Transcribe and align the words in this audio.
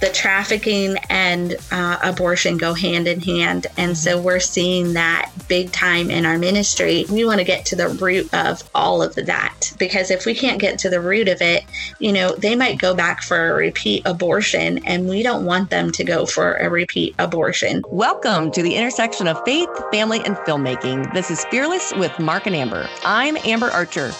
the 0.00 0.10
trafficking 0.10 0.96
and 1.08 1.56
uh, 1.70 1.98
abortion 2.02 2.58
go 2.58 2.74
hand 2.74 3.08
in 3.08 3.20
hand. 3.20 3.66
And 3.76 3.96
so 3.96 4.20
we're 4.20 4.40
seeing 4.40 4.92
that 4.94 5.30
big 5.48 5.72
time 5.72 6.10
in 6.10 6.26
our 6.26 6.38
ministry. 6.38 7.06
We 7.10 7.24
want 7.24 7.38
to 7.38 7.44
get 7.44 7.64
to 7.66 7.76
the 7.76 7.88
root 7.88 8.32
of 8.34 8.62
all 8.74 9.02
of 9.02 9.14
that 9.14 9.72
because 9.78 10.10
if 10.10 10.26
we 10.26 10.34
can't 10.34 10.60
get 10.60 10.78
to 10.80 10.90
the 10.90 11.00
root 11.00 11.28
of 11.28 11.40
it, 11.40 11.64
you 11.98 12.12
know, 12.12 12.34
they 12.36 12.56
might 12.56 12.78
go 12.78 12.94
back 12.94 13.22
for 13.22 13.50
a 13.50 13.54
repeat 13.54 14.02
abortion 14.04 14.84
and 14.86 15.08
we 15.08 15.22
don't 15.22 15.44
want 15.44 15.70
them 15.70 15.90
to 15.92 16.04
go 16.04 16.26
for 16.26 16.54
a 16.54 16.68
repeat 16.68 17.14
abortion. 17.18 17.82
Welcome 17.88 18.50
to 18.52 18.62
the 18.62 18.74
intersection 18.74 19.26
of 19.26 19.42
faith, 19.44 19.68
family, 19.90 20.20
and 20.24 20.36
filmmaking. 20.38 21.12
This 21.14 21.30
is 21.30 21.44
Fearless 21.46 21.92
with 21.94 22.18
Mark 22.18 22.46
and 22.46 22.56
Amber. 22.56 22.88
I'm 23.04 23.36
Amber 23.38 23.70
Archer. 23.70 24.12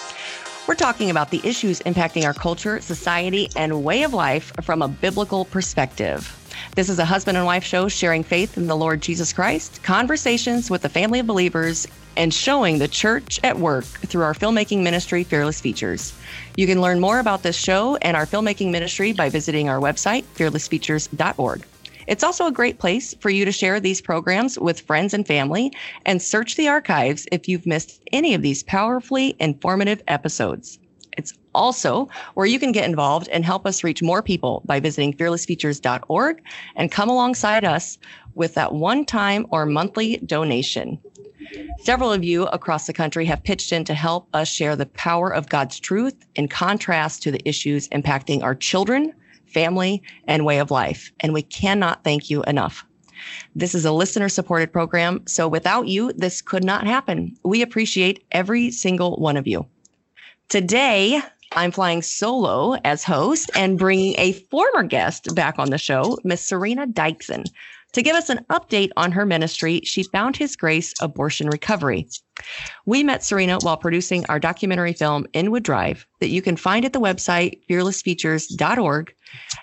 We're 0.66 0.74
talking 0.74 1.10
about 1.10 1.30
the 1.30 1.40
issues 1.44 1.78
impacting 1.82 2.24
our 2.24 2.34
culture, 2.34 2.80
society, 2.80 3.48
and 3.54 3.84
way 3.84 4.02
of 4.02 4.12
life 4.12 4.50
from 4.64 4.82
a 4.82 4.88
biblical 4.88 5.44
perspective. 5.44 6.42
This 6.74 6.88
is 6.88 6.98
a 6.98 7.04
husband 7.04 7.36
and 7.36 7.46
wife 7.46 7.62
show 7.62 7.86
sharing 7.86 8.24
faith 8.24 8.56
in 8.56 8.66
the 8.66 8.76
Lord 8.76 9.00
Jesus 9.00 9.32
Christ, 9.32 9.80
conversations 9.84 10.68
with 10.68 10.82
the 10.82 10.88
family 10.88 11.20
of 11.20 11.26
believers, 11.28 11.86
and 12.16 12.34
showing 12.34 12.80
the 12.80 12.88
church 12.88 13.38
at 13.44 13.56
work 13.56 13.84
through 13.84 14.24
our 14.24 14.34
filmmaking 14.34 14.82
ministry, 14.82 15.22
Fearless 15.22 15.60
Features. 15.60 16.12
You 16.56 16.66
can 16.66 16.80
learn 16.80 16.98
more 16.98 17.20
about 17.20 17.44
this 17.44 17.56
show 17.56 17.94
and 18.02 18.16
our 18.16 18.26
filmmaking 18.26 18.72
ministry 18.72 19.12
by 19.12 19.28
visiting 19.28 19.68
our 19.68 19.78
website, 19.78 20.24
fearlessfeatures.org. 20.34 21.64
It's 22.06 22.22
also 22.22 22.46
a 22.46 22.52
great 22.52 22.78
place 22.78 23.14
for 23.20 23.30
you 23.30 23.44
to 23.44 23.52
share 23.52 23.80
these 23.80 24.00
programs 24.00 24.58
with 24.58 24.80
friends 24.80 25.12
and 25.12 25.26
family 25.26 25.72
and 26.04 26.22
search 26.22 26.56
the 26.56 26.68
archives 26.68 27.26
if 27.32 27.48
you've 27.48 27.66
missed 27.66 28.02
any 28.12 28.34
of 28.34 28.42
these 28.42 28.62
powerfully 28.62 29.34
informative 29.40 30.02
episodes. 30.06 30.78
It's 31.16 31.32
also 31.54 32.08
where 32.34 32.46
you 32.46 32.58
can 32.58 32.72
get 32.72 32.88
involved 32.88 33.28
and 33.28 33.44
help 33.44 33.66
us 33.66 33.82
reach 33.82 34.02
more 34.02 34.22
people 34.22 34.62
by 34.66 34.80
visiting 34.80 35.14
fearlessfeatures.org 35.14 36.42
and 36.76 36.92
come 36.92 37.08
alongside 37.08 37.64
us 37.64 37.98
with 38.34 38.54
that 38.54 38.74
one 38.74 39.04
time 39.04 39.46
or 39.50 39.64
monthly 39.66 40.18
donation. 40.18 40.98
Several 41.78 42.12
of 42.12 42.24
you 42.24 42.44
across 42.46 42.86
the 42.86 42.92
country 42.92 43.24
have 43.26 43.42
pitched 43.42 43.72
in 43.72 43.84
to 43.84 43.94
help 43.94 44.28
us 44.34 44.48
share 44.48 44.76
the 44.76 44.86
power 44.86 45.32
of 45.32 45.48
God's 45.48 45.80
truth 45.80 46.26
in 46.34 46.48
contrast 46.48 47.22
to 47.22 47.30
the 47.30 47.48
issues 47.48 47.88
impacting 47.88 48.42
our 48.42 48.54
children, 48.54 49.14
family, 49.56 50.02
and 50.28 50.44
way 50.44 50.58
of 50.58 50.70
life. 50.70 51.10
And 51.20 51.32
we 51.32 51.40
cannot 51.40 52.04
thank 52.04 52.28
you 52.28 52.42
enough. 52.42 52.84
This 53.54 53.74
is 53.74 53.86
a 53.86 53.92
listener 53.92 54.28
supported 54.28 54.70
program. 54.70 55.22
So 55.26 55.48
without 55.48 55.88
you, 55.88 56.12
this 56.12 56.42
could 56.42 56.62
not 56.62 56.86
happen. 56.86 57.34
We 57.42 57.62
appreciate 57.62 58.22
every 58.32 58.70
single 58.70 59.16
one 59.16 59.38
of 59.38 59.46
you. 59.46 59.66
Today, 60.50 61.22
I'm 61.52 61.72
flying 61.72 62.02
solo 62.02 62.74
as 62.84 63.02
host 63.02 63.50
and 63.56 63.78
bringing 63.78 64.14
a 64.18 64.32
former 64.50 64.82
guest 64.82 65.34
back 65.34 65.58
on 65.58 65.70
the 65.70 65.78
show, 65.78 66.18
Miss 66.22 66.42
Serena 66.42 66.86
Dykson. 66.86 67.46
To 67.96 68.02
give 68.02 68.14
us 68.14 68.28
an 68.28 68.44
update 68.50 68.90
on 68.98 69.10
her 69.12 69.24
ministry, 69.24 69.80
she 69.84 70.02
found 70.02 70.36
His 70.36 70.54
Grace 70.54 70.92
Abortion 71.00 71.48
Recovery. 71.48 72.06
We 72.84 73.02
met 73.02 73.24
Serena 73.24 73.56
while 73.62 73.78
producing 73.78 74.26
our 74.26 74.38
documentary 74.38 74.92
film 74.92 75.26
Inwood 75.32 75.62
Drive 75.62 76.06
that 76.20 76.28
you 76.28 76.42
can 76.42 76.56
find 76.56 76.84
at 76.84 76.92
the 76.92 77.00
website 77.00 77.58
fearlessfeatures.org. 77.70 79.14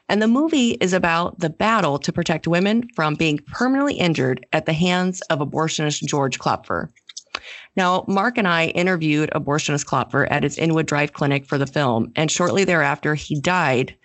And 0.10 0.22
the 0.22 0.28
movie 0.28 0.72
is 0.72 0.94
about 0.94 1.40
the 1.40 1.50
battle 1.50 1.98
to 2.00 2.14
protect 2.14 2.48
women 2.48 2.88
from 2.96 3.16
being 3.16 3.40
permanently 3.48 3.96
injured 3.96 4.46
at 4.54 4.66
the 4.66 4.74
hands 4.74 5.22
of 5.30 5.40
abortionist 5.40 6.04
George 6.04 6.40
Klopfer. 6.40 6.90
Now, 7.76 8.06
Mark 8.08 8.38
and 8.38 8.48
I 8.48 8.68
interviewed 8.68 9.32
abortionist 9.34 9.86
Klopfer 9.86 10.28
at 10.30 10.44
his 10.44 10.58
Inwood 10.58 10.86
Drive 10.86 11.14
clinic 11.14 11.46
for 11.46 11.58
the 11.58 11.66
film, 11.66 12.12
and 12.16 12.30
shortly 12.30 12.64
thereafter, 12.64 13.16
he 13.16 13.40
died 13.40 13.96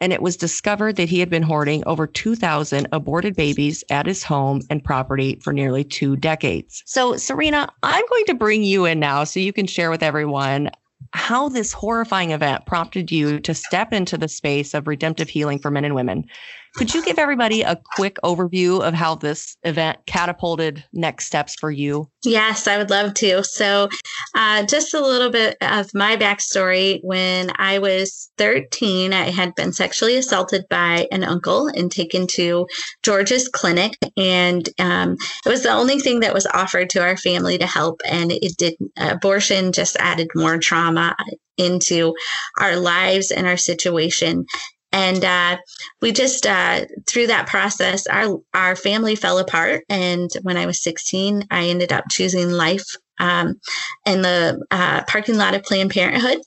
and 0.00 0.12
it 0.12 0.22
was 0.22 0.36
discovered 0.36 0.96
that 0.96 1.08
he 1.08 1.20
had 1.20 1.30
been 1.30 1.42
hoarding 1.42 1.82
over 1.86 2.06
2,000 2.06 2.88
aborted 2.92 3.34
babies 3.34 3.82
at 3.90 4.06
his 4.06 4.22
home 4.22 4.60
and 4.70 4.84
property 4.84 5.38
for 5.42 5.52
nearly 5.52 5.84
two 5.84 6.16
decades. 6.16 6.82
So, 6.86 7.16
Serena, 7.16 7.68
I'm 7.82 8.04
going 8.08 8.24
to 8.26 8.34
bring 8.34 8.62
you 8.62 8.84
in 8.84 9.00
now 9.00 9.24
so 9.24 9.40
you 9.40 9.52
can 9.52 9.66
share 9.66 9.90
with 9.90 10.02
everyone 10.02 10.70
how 11.12 11.48
this 11.48 11.72
horrifying 11.72 12.32
event 12.32 12.66
prompted 12.66 13.10
you 13.10 13.40
to 13.40 13.54
step 13.54 13.92
into 13.92 14.18
the 14.18 14.28
space 14.28 14.74
of 14.74 14.86
redemptive 14.86 15.28
healing 15.28 15.58
for 15.58 15.70
men 15.70 15.84
and 15.84 15.94
women. 15.94 16.24
Could 16.76 16.94
you 16.94 17.04
give 17.04 17.18
everybody 17.18 17.62
a 17.62 17.80
quick 17.96 18.18
overview 18.24 18.80
of 18.86 18.94
how 18.94 19.14
this 19.14 19.56
event 19.62 19.98
catapulted 20.06 20.84
next 20.92 21.26
steps 21.26 21.54
for 21.54 21.70
you? 21.70 22.08
Yes, 22.24 22.66
I 22.66 22.78
would 22.78 22.90
love 22.90 23.14
to. 23.14 23.42
So, 23.44 23.88
uh, 24.34 24.64
just 24.64 24.94
a 24.94 25.00
little 25.00 25.30
bit 25.30 25.56
of 25.60 25.92
my 25.94 26.16
backstory. 26.16 27.00
When 27.02 27.50
I 27.56 27.78
was 27.78 28.30
13, 28.38 29.12
I 29.12 29.30
had 29.30 29.54
been 29.54 29.72
sexually 29.72 30.16
assaulted 30.16 30.64
by 30.68 31.06
an 31.10 31.24
uncle 31.24 31.68
and 31.68 31.90
taken 31.90 32.26
to 32.28 32.66
George's 33.02 33.48
clinic. 33.48 33.92
And 34.16 34.68
um, 34.78 35.16
it 35.44 35.48
was 35.48 35.62
the 35.62 35.72
only 35.72 35.98
thing 35.98 36.20
that 36.20 36.34
was 36.34 36.46
offered 36.46 36.90
to 36.90 37.02
our 37.02 37.16
family 37.16 37.58
to 37.58 37.66
help. 37.66 38.00
And 38.08 38.32
it 38.32 38.56
did, 38.56 38.74
abortion 38.96 39.72
just 39.72 39.96
added 39.96 40.28
more 40.34 40.58
trauma 40.58 41.16
into 41.56 42.14
our 42.60 42.76
lives 42.76 43.30
and 43.30 43.46
our 43.46 43.56
situation 43.56 44.46
and 44.92 45.24
uh, 45.24 45.56
we 46.00 46.12
just 46.12 46.46
uh, 46.46 46.84
through 47.06 47.26
that 47.28 47.46
process 47.46 48.06
our 48.06 48.38
our 48.54 48.76
family 48.76 49.14
fell 49.14 49.38
apart. 49.38 49.84
And 49.88 50.30
when 50.42 50.56
i 50.56 50.66
was 50.66 50.82
16 50.82 51.44
i 51.50 51.66
ended 51.66 51.92
up 51.92 52.04
choosing 52.10 52.50
life 52.50 52.86
um, 53.20 53.54
in 54.06 54.22
the 54.22 54.64
uh, 54.70 55.02
parking 55.08 55.36
lot 55.36 55.54
of 55.54 55.62
planned 55.62 55.90
parenthood. 55.90 56.38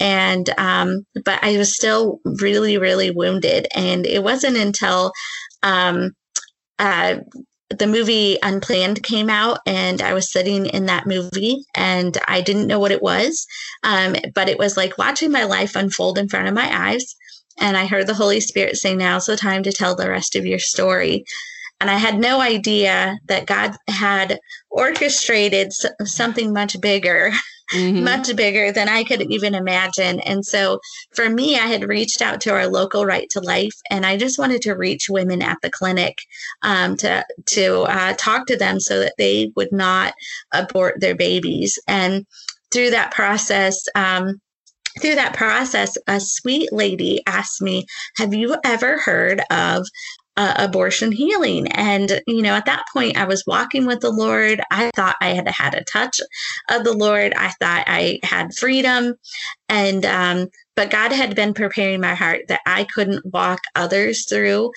And 0.00 0.48
um, 0.58 1.04
but 1.24 1.42
i 1.42 1.56
was 1.56 1.74
still 1.74 2.20
really 2.24 2.78
really 2.78 3.10
wounded. 3.10 3.66
And 3.74 4.06
it 4.06 4.22
wasn't 4.22 4.56
until 4.56 5.12
um, 5.62 6.12
uh, 6.78 7.16
the 7.70 7.86
movie 7.86 8.38
Unplanned 8.42 9.02
came 9.02 9.28
out, 9.28 9.58
and 9.66 10.00
I 10.00 10.14
was 10.14 10.32
sitting 10.32 10.66
in 10.66 10.86
that 10.86 11.06
movie, 11.06 11.64
and 11.74 12.16
I 12.26 12.40
didn't 12.40 12.66
know 12.66 12.78
what 12.78 12.92
it 12.92 13.02
was, 13.02 13.46
um, 13.82 14.16
but 14.34 14.48
it 14.48 14.58
was 14.58 14.76
like 14.76 14.96
watching 14.96 15.30
my 15.30 15.44
life 15.44 15.76
unfold 15.76 16.18
in 16.18 16.28
front 16.28 16.48
of 16.48 16.54
my 16.54 16.70
eyes. 16.72 17.14
And 17.58 17.76
I 17.76 17.86
heard 17.86 18.06
the 18.06 18.14
Holy 18.14 18.40
Spirit 18.40 18.76
say, 18.76 18.94
Now's 18.94 19.26
the 19.26 19.36
time 19.36 19.62
to 19.64 19.72
tell 19.72 19.94
the 19.94 20.08
rest 20.08 20.36
of 20.36 20.46
your 20.46 20.58
story. 20.58 21.24
And 21.80 21.90
I 21.90 21.96
had 21.96 22.18
no 22.18 22.40
idea 22.40 23.18
that 23.26 23.46
God 23.46 23.76
had 23.88 24.40
orchestrated 24.70 25.72
something 26.04 26.52
much 26.52 26.80
bigger, 26.80 27.30
mm-hmm. 27.72 28.04
much 28.04 28.34
bigger 28.34 28.72
than 28.72 28.88
I 28.88 29.04
could 29.04 29.22
even 29.22 29.54
imagine. 29.54 30.18
And 30.20 30.44
so 30.44 30.80
for 31.14 31.28
me, 31.28 31.54
I 31.54 31.66
had 31.66 31.88
reached 31.88 32.20
out 32.20 32.40
to 32.42 32.50
our 32.50 32.66
local 32.66 33.06
Right 33.06 33.28
to 33.30 33.40
Life, 33.40 33.74
and 33.90 34.04
I 34.04 34.16
just 34.16 34.38
wanted 34.38 34.62
to 34.62 34.74
reach 34.74 35.08
women 35.08 35.40
at 35.40 35.58
the 35.62 35.70
clinic 35.70 36.18
um, 36.62 36.96
to 36.98 37.24
to 37.46 37.82
uh, 37.82 38.14
talk 38.18 38.46
to 38.46 38.56
them 38.56 38.80
so 38.80 38.98
that 38.98 39.14
they 39.16 39.52
would 39.54 39.70
not 39.70 40.14
abort 40.52 41.00
their 41.00 41.14
babies. 41.14 41.78
And 41.86 42.26
through 42.72 42.90
that 42.90 43.12
process, 43.12 43.84
um, 43.94 44.40
through 45.00 45.16
that 45.16 45.36
process, 45.36 45.96
a 46.06 46.20
sweet 46.20 46.72
lady 46.72 47.22
asked 47.26 47.62
me, 47.62 47.86
Have 48.16 48.34
you 48.34 48.56
ever 48.64 48.98
heard 48.98 49.40
of 49.50 49.86
uh, 50.36 50.54
abortion 50.56 51.12
healing? 51.12 51.68
And, 51.72 52.20
you 52.26 52.42
know, 52.42 52.54
at 52.54 52.66
that 52.66 52.84
point, 52.92 53.16
I 53.16 53.24
was 53.24 53.44
walking 53.46 53.86
with 53.86 54.00
the 54.00 54.10
Lord. 54.10 54.60
I 54.70 54.90
thought 54.94 55.16
I 55.20 55.30
had 55.30 55.48
had 55.48 55.74
a 55.74 55.84
touch 55.84 56.20
of 56.70 56.84
the 56.84 56.92
Lord. 56.92 57.32
I 57.34 57.50
thought 57.60 57.84
I 57.86 58.20
had 58.22 58.54
freedom. 58.54 59.14
And, 59.68 60.04
um, 60.04 60.48
but 60.76 60.90
God 60.90 61.12
had 61.12 61.34
been 61.34 61.54
preparing 61.54 62.00
my 62.00 62.14
heart 62.14 62.42
that 62.48 62.60
I 62.66 62.84
couldn't 62.84 63.26
walk 63.26 63.60
others 63.74 64.26
through 64.26 64.70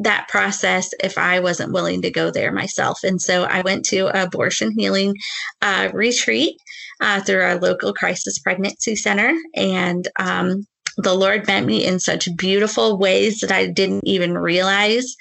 that 0.00 0.28
process 0.28 0.90
if 1.02 1.16
I 1.16 1.40
wasn't 1.40 1.72
willing 1.72 2.02
to 2.02 2.10
go 2.10 2.30
there 2.30 2.52
myself. 2.52 3.04
And 3.04 3.20
so 3.20 3.44
I 3.44 3.62
went 3.62 3.84
to 3.86 4.08
abortion 4.08 4.72
healing 4.76 5.14
uh, 5.60 5.90
retreat 5.92 6.56
uh, 7.02 7.20
through 7.20 7.42
our 7.42 7.58
local 7.58 7.92
crisis 7.92 8.38
pregnancy 8.38 8.96
center. 8.96 9.36
And 9.54 10.08
um, 10.18 10.66
the 10.98 11.14
Lord 11.14 11.46
met 11.46 11.64
me 11.64 11.84
in 11.84 11.98
such 11.98 12.28
beautiful 12.36 12.98
ways 12.98 13.40
that 13.40 13.50
I 13.50 13.66
didn't 13.66 14.06
even 14.06 14.36
realize. 14.36 15.14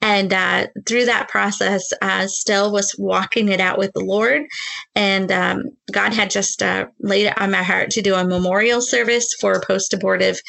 And 0.00 0.32
uh, 0.32 0.68
through 0.86 1.06
that 1.06 1.28
process, 1.28 1.92
uh, 2.00 2.26
still 2.26 2.72
was 2.72 2.94
walking 2.96 3.48
it 3.48 3.60
out 3.60 3.78
with 3.78 3.92
the 3.92 4.04
Lord. 4.04 4.42
And 4.94 5.32
um, 5.32 5.64
God 5.90 6.12
had 6.12 6.30
just 6.30 6.62
uh, 6.62 6.86
laid 7.00 7.26
it 7.26 7.40
on 7.40 7.50
my 7.50 7.62
heart 7.62 7.90
to 7.90 8.02
do 8.02 8.14
a 8.14 8.24
memorial 8.24 8.80
service 8.80 9.34
for 9.40 9.60
post 9.66 9.92
abortive 9.92 10.40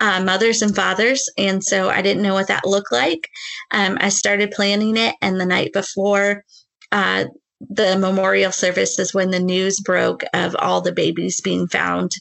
uh, 0.00 0.22
mothers 0.22 0.62
and 0.62 0.74
fathers. 0.74 1.28
And 1.38 1.62
so 1.62 1.88
I 1.88 2.02
didn't 2.02 2.22
know 2.22 2.34
what 2.34 2.48
that 2.48 2.66
looked 2.66 2.92
like. 2.92 3.28
Um, 3.70 3.98
I 4.00 4.08
started 4.08 4.50
planning 4.50 4.96
it, 4.96 5.14
and 5.22 5.40
the 5.40 5.46
night 5.46 5.72
before, 5.72 6.44
uh, 6.92 7.26
the 7.70 7.98
memorial 7.98 8.52
service 8.52 8.98
is 8.98 9.14
when 9.14 9.30
the 9.30 9.40
news 9.40 9.80
broke 9.80 10.22
of 10.32 10.56
all 10.58 10.80
the 10.80 10.92
babies 10.92 11.40
being 11.40 11.66
found 11.68 12.12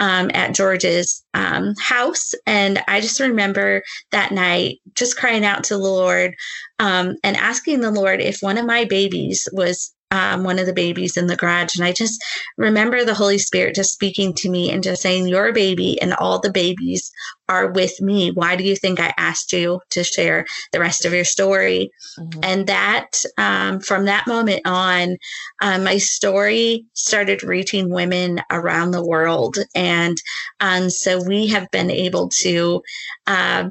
um, 0.00 0.30
at 0.34 0.54
George's 0.54 1.24
um, 1.34 1.74
house. 1.80 2.34
And 2.46 2.82
I 2.88 3.00
just 3.00 3.20
remember 3.20 3.82
that 4.12 4.32
night 4.32 4.78
just 4.94 5.16
crying 5.16 5.44
out 5.44 5.64
to 5.64 5.74
the 5.74 5.82
Lord 5.82 6.34
um, 6.78 7.16
and 7.22 7.36
asking 7.36 7.80
the 7.80 7.90
Lord 7.90 8.20
if 8.20 8.38
one 8.40 8.58
of 8.58 8.66
my 8.66 8.84
babies 8.84 9.48
was 9.52 9.94
um, 10.10 10.44
one 10.44 10.58
of 10.58 10.66
the 10.66 10.72
babies 10.72 11.16
in 11.16 11.26
the 11.26 11.36
garage. 11.36 11.76
And 11.76 11.84
I 11.84 11.92
just 11.92 12.22
remember 12.56 13.04
the 13.04 13.14
Holy 13.14 13.38
Spirit 13.38 13.74
just 13.74 13.92
speaking 13.92 14.34
to 14.34 14.48
me 14.48 14.70
and 14.70 14.82
just 14.82 15.02
saying, 15.02 15.28
Your 15.28 15.52
baby 15.52 16.00
and 16.00 16.14
all 16.14 16.38
the 16.38 16.52
babies 16.52 17.10
are 17.48 17.70
with 17.70 18.00
me. 18.00 18.30
Why 18.30 18.56
do 18.56 18.64
you 18.64 18.76
think 18.76 19.00
I 19.00 19.12
asked 19.16 19.52
you 19.52 19.80
to 19.90 20.04
share 20.04 20.46
the 20.72 20.80
rest 20.80 21.04
of 21.04 21.12
your 21.12 21.24
story? 21.24 21.90
Mm-hmm. 22.18 22.40
And 22.42 22.66
that, 22.66 23.10
um, 23.36 23.80
from 23.80 24.04
that 24.06 24.26
moment 24.26 24.62
on, 24.66 25.16
um, 25.62 25.84
my 25.84 25.98
story 25.98 26.84
started 26.94 27.42
reaching 27.42 27.90
women 27.90 28.40
around 28.50 28.90
the 28.90 29.04
world. 29.04 29.56
And 29.74 30.16
um, 30.60 30.90
so 30.90 31.22
we 31.22 31.48
have 31.48 31.70
been 31.70 31.90
able 31.90 32.28
to. 32.40 32.82
Uh, 33.26 33.70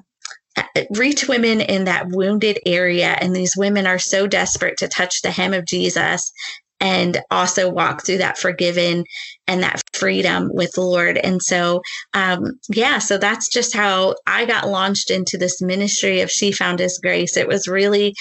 reach 0.91 1.27
women 1.27 1.61
in 1.61 1.85
that 1.85 2.07
wounded 2.09 2.59
area. 2.65 3.17
And 3.19 3.35
these 3.35 3.55
women 3.57 3.87
are 3.87 3.99
so 3.99 4.27
desperate 4.27 4.77
to 4.77 4.87
touch 4.87 5.21
the 5.21 5.31
hem 5.31 5.53
of 5.53 5.65
Jesus 5.65 6.31
and 6.79 7.19
also 7.31 7.69
walk 7.69 8.05
through 8.05 8.19
that 8.19 8.37
forgiven 8.37 9.03
and 9.47 9.63
that 9.63 9.81
freedom 9.93 10.49
with 10.53 10.71
the 10.73 10.81
Lord. 10.81 11.17
And 11.17 11.41
so, 11.41 11.81
um, 12.13 12.59
yeah, 12.69 12.99
so 12.99 13.17
that's 13.17 13.47
just 13.49 13.75
how 13.75 14.15
I 14.27 14.45
got 14.45 14.67
launched 14.67 15.09
into 15.09 15.37
this 15.37 15.61
ministry 15.61 16.21
of 16.21 16.29
She 16.29 16.51
Found 16.51 16.79
His 16.79 16.99
Grace. 16.99 17.35
It 17.35 17.47
was 17.47 17.67
really 17.67 18.13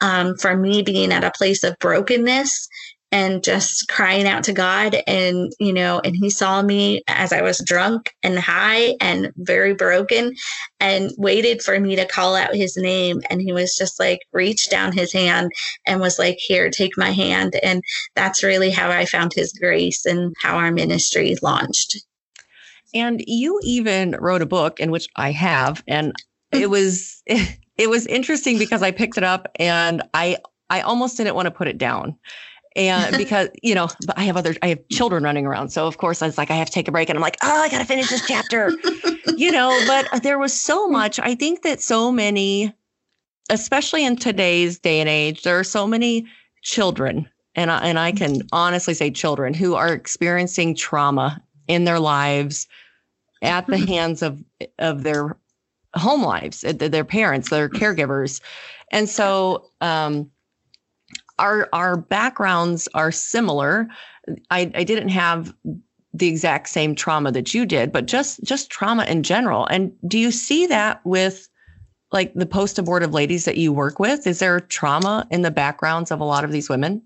um, 0.00 0.36
for 0.36 0.56
me 0.56 0.82
being 0.82 1.12
at 1.12 1.24
a 1.24 1.32
place 1.36 1.64
of 1.64 1.78
brokenness 1.80 2.68
and 3.12 3.44
just 3.44 3.88
crying 3.88 4.26
out 4.26 4.42
to 4.44 4.54
God. 4.54 4.96
And, 5.06 5.52
you 5.60 5.72
know, 5.72 6.00
and 6.02 6.16
he 6.16 6.30
saw 6.30 6.62
me 6.62 7.02
as 7.06 7.30
I 7.32 7.42
was 7.42 7.62
drunk 7.64 8.14
and 8.22 8.38
high 8.38 8.94
and 9.00 9.30
very 9.36 9.74
broken 9.74 10.34
and 10.80 11.12
waited 11.18 11.62
for 11.62 11.78
me 11.78 11.94
to 11.96 12.06
call 12.06 12.34
out 12.34 12.54
his 12.54 12.74
name. 12.76 13.20
And 13.28 13.42
he 13.42 13.52
was 13.52 13.76
just 13.76 14.00
like, 14.00 14.20
reached 14.32 14.70
down 14.70 14.92
his 14.92 15.12
hand 15.12 15.52
and 15.86 16.00
was 16.00 16.18
like, 16.18 16.38
here, 16.38 16.70
take 16.70 16.96
my 16.96 17.10
hand. 17.10 17.54
And 17.62 17.82
that's 18.16 18.42
really 18.42 18.70
how 18.70 18.90
I 18.90 19.04
found 19.04 19.34
his 19.34 19.52
grace 19.52 20.06
and 20.06 20.34
how 20.40 20.56
our 20.56 20.72
ministry 20.72 21.36
launched. 21.42 21.98
And 22.94 23.22
you 23.26 23.60
even 23.62 24.16
wrote 24.18 24.42
a 24.42 24.46
book 24.46 24.80
in 24.80 24.90
which 24.90 25.08
I 25.16 25.32
have, 25.32 25.82
and 25.86 26.14
it 26.52 26.70
was. 26.70 27.22
It 27.78 27.88
was 27.88 28.06
interesting 28.06 28.58
because 28.58 28.82
I 28.82 28.90
picked 28.90 29.16
it 29.16 29.24
up 29.24 29.48
and 29.56 30.02
I 30.12 30.36
I 30.68 30.82
almost 30.82 31.16
didn't 31.16 31.34
want 31.34 31.46
to 31.46 31.50
put 31.50 31.68
it 31.68 31.78
down 31.78 32.18
and 32.76 33.16
because 33.18 33.48
you 33.62 33.74
know 33.74 33.88
but 34.06 34.18
i 34.18 34.24
have 34.24 34.36
other 34.36 34.54
i 34.62 34.68
have 34.68 34.88
children 34.88 35.22
running 35.22 35.46
around. 35.46 35.70
So 35.70 35.86
of 35.86 35.98
course 35.98 36.22
i 36.22 36.26
was 36.26 36.38
like 36.38 36.50
i 36.50 36.54
have 36.54 36.68
to 36.68 36.72
take 36.72 36.88
a 36.88 36.92
break. 36.92 37.08
And 37.08 37.16
i'm 37.16 37.22
like 37.22 37.38
oh 37.42 37.62
i 37.62 37.68
gotta 37.68 37.84
finish 37.84 38.08
this 38.08 38.26
chapter. 38.26 38.72
You 39.36 39.50
know 39.50 39.80
but 39.86 40.22
there 40.22 40.38
was 40.38 40.52
so 40.52 40.88
much. 40.88 41.18
I 41.18 41.34
think 41.34 41.62
that 41.62 41.80
so 41.80 42.12
many 42.12 42.72
especially 43.50 44.04
in 44.04 44.16
today's 44.16 44.78
day 44.78 45.00
and 45.00 45.08
age 45.08 45.42
there 45.42 45.58
are 45.58 45.64
so 45.64 45.86
many 45.86 46.26
children 46.62 47.28
and 47.54 47.70
I, 47.70 47.78
and 47.80 47.98
I 47.98 48.12
can 48.12 48.42
honestly 48.52 48.94
say 48.94 49.10
children 49.10 49.54
who 49.54 49.74
are 49.74 49.92
experiencing 49.92 50.74
trauma 50.74 51.42
in 51.68 51.84
their 51.84 51.98
lives 51.98 52.66
at 53.42 53.66
the 53.66 53.78
hands 53.78 54.22
of 54.22 54.42
of 54.78 55.02
their 55.02 55.36
home 55.94 56.22
lives 56.22 56.60
their 56.60 57.04
parents 57.04 57.50
their 57.50 57.68
caregivers. 57.68 58.40
And 58.90 59.08
so 59.08 59.70
um 59.80 60.30
our 61.42 61.68
our 61.72 61.96
backgrounds 61.96 62.88
are 62.94 63.12
similar. 63.12 63.88
I, 64.50 64.70
I 64.74 64.84
didn't 64.84 65.08
have 65.08 65.54
the 66.14 66.28
exact 66.28 66.68
same 66.68 66.94
trauma 66.94 67.32
that 67.32 67.52
you 67.52 67.66
did, 67.66 67.92
but 67.92 68.06
just 68.06 68.42
just 68.44 68.70
trauma 68.70 69.04
in 69.04 69.22
general. 69.22 69.66
And 69.66 69.92
do 70.06 70.18
you 70.18 70.30
see 70.30 70.66
that 70.68 71.04
with 71.04 71.48
like 72.12 72.32
the 72.34 72.46
post 72.46 72.78
abortive 72.78 73.12
ladies 73.12 73.44
that 73.44 73.56
you 73.56 73.72
work 73.72 73.98
with? 73.98 74.26
Is 74.26 74.38
there 74.38 74.60
trauma 74.60 75.26
in 75.30 75.42
the 75.42 75.50
backgrounds 75.50 76.10
of 76.10 76.20
a 76.20 76.24
lot 76.24 76.44
of 76.44 76.52
these 76.52 76.68
women? 76.68 77.02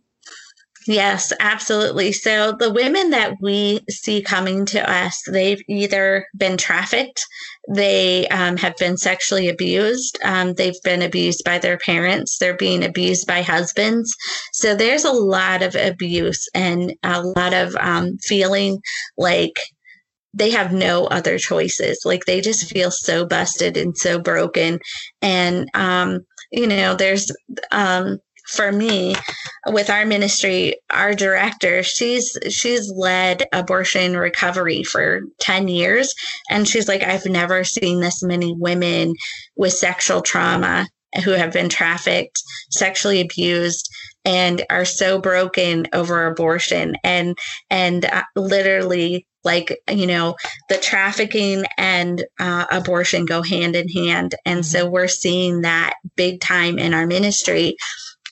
Yes, 0.87 1.33
absolutely. 1.41 2.13
So 2.13 2.53
the 2.53 2.73
women 2.73 3.11
that 3.11 3.35
we 3.41 3.81
see 3.91 4.23
coming 4.23 4.65
to 4.67 4.91
us, 4.91 5.21
they've 5.29 5.61
either 5.69 6.27
been 6.37 6.57
trafficked, 6.57 7.25
they 7.69 8.29
um, 8.29 8.57
have 8.59 8.77
been 8.77 8.97
sexually 8.97 9.49
abused, 9.49 10.17
um, 10.25 10.55
they've 10.55 10.81
been 10.85 11.03
abused 11.03 11.43
by 11.45 11.59
their 11.59 11.79
parents, 11.79 12.39
they're 12.39 12.57
being 12.57 12.85
abused 12.85 13.27
by 13.27 13.43
husbands. 13.43 14.15
So 14.53 14.77
there's 14.77 15.05
a 15.05 15.11
lot 15.13 15.63
of 15.63 15.75
abuse 15.75 16.47
and 16.55 16.95
a 17.03 17.21
lot 17.23 17.53
of 17.53 17.75
um, 17.77 18.17
feeling 18.23 18.81
like 19.19 19.59
they 20.35 20.51
have 20.51 20.73
no 20.73 21.07
other 21.07 21.39
choices. 21.39 22.03
Like 22.05 22.27
they 22.27 22.41
just 22.41 22.71
feel 22.71 22.91
so 22.93 23.27
busted 23.27 23.77
and 23.77 23.97
so 23.97 24.21
broken. 24.21 24.79
And, 25.23 25.67
um, 25.75 26.21
you 26.53 26.67
know, 26.67 26.95
there's, 26.95 27.33
um, 27.73 28.19
for 28.49 28.71
me 28.71 29.15
with 29.69 29.91
our 29.91 30.05
ministry 30.05 30.75
our 30.91 31.15
director 31.15 31.83
she's 31.83 32.37
she's 32.49 32.91
led 32.93 33.43
abortion 33.53 34.17
recovery 34.17 34.83
for 34.85 35.23
10 35.41 35.69
years. 35.69 36.15
And 36.51 36.67
she's 36.69 36.89
like 36.89 37.03
i've 37.03 37.27
never 37.27 37.65
seen 37.65 38.01
this 38.01 38.23
many 38.23 38.55
women 38.55 39.15
with 39.57 39.73
sexual 39.73 40.21
trauma 40.21 40.87
who 41.25 41.31
have 41.31 41.53
been 41.53 41.69
trafficked 41.69 42.43
sexually 42.71 43.21
abused 43.21 43.91
and 44.25 44.65
are 44.71 44.85
so 44.85 45.21
broken 45.21 45.87
over 45.93 46.27
abortion. 46.27 46.97
And 47.05 47.39
and 47.71 48.05
uh, 48.05 48.25
literally 48.35 49.27
like 49.45 49.79
you 49.89 50.07
know 50.07 50.35
the 50.69 50.77
trafficking 50.79 51.65
and 51.79 52.25
uh, 52.41 52.67
abortion 52.71 53.25
go 53.25 53.43
hand 53.43 53.77
in 53.77 53.89
hand. 53.89 54.35
And 54.45 54.67
so 54.67 54.85
mm-hmm. 54.85 54.93
we're 54.93 55.09
seeing 55.09 55.61
that 55.63 55.95
big 56.17 56.41
time 56.41 56.79
in 56.79 56.93
our 56.93 57.07
ministry 57.07 57.77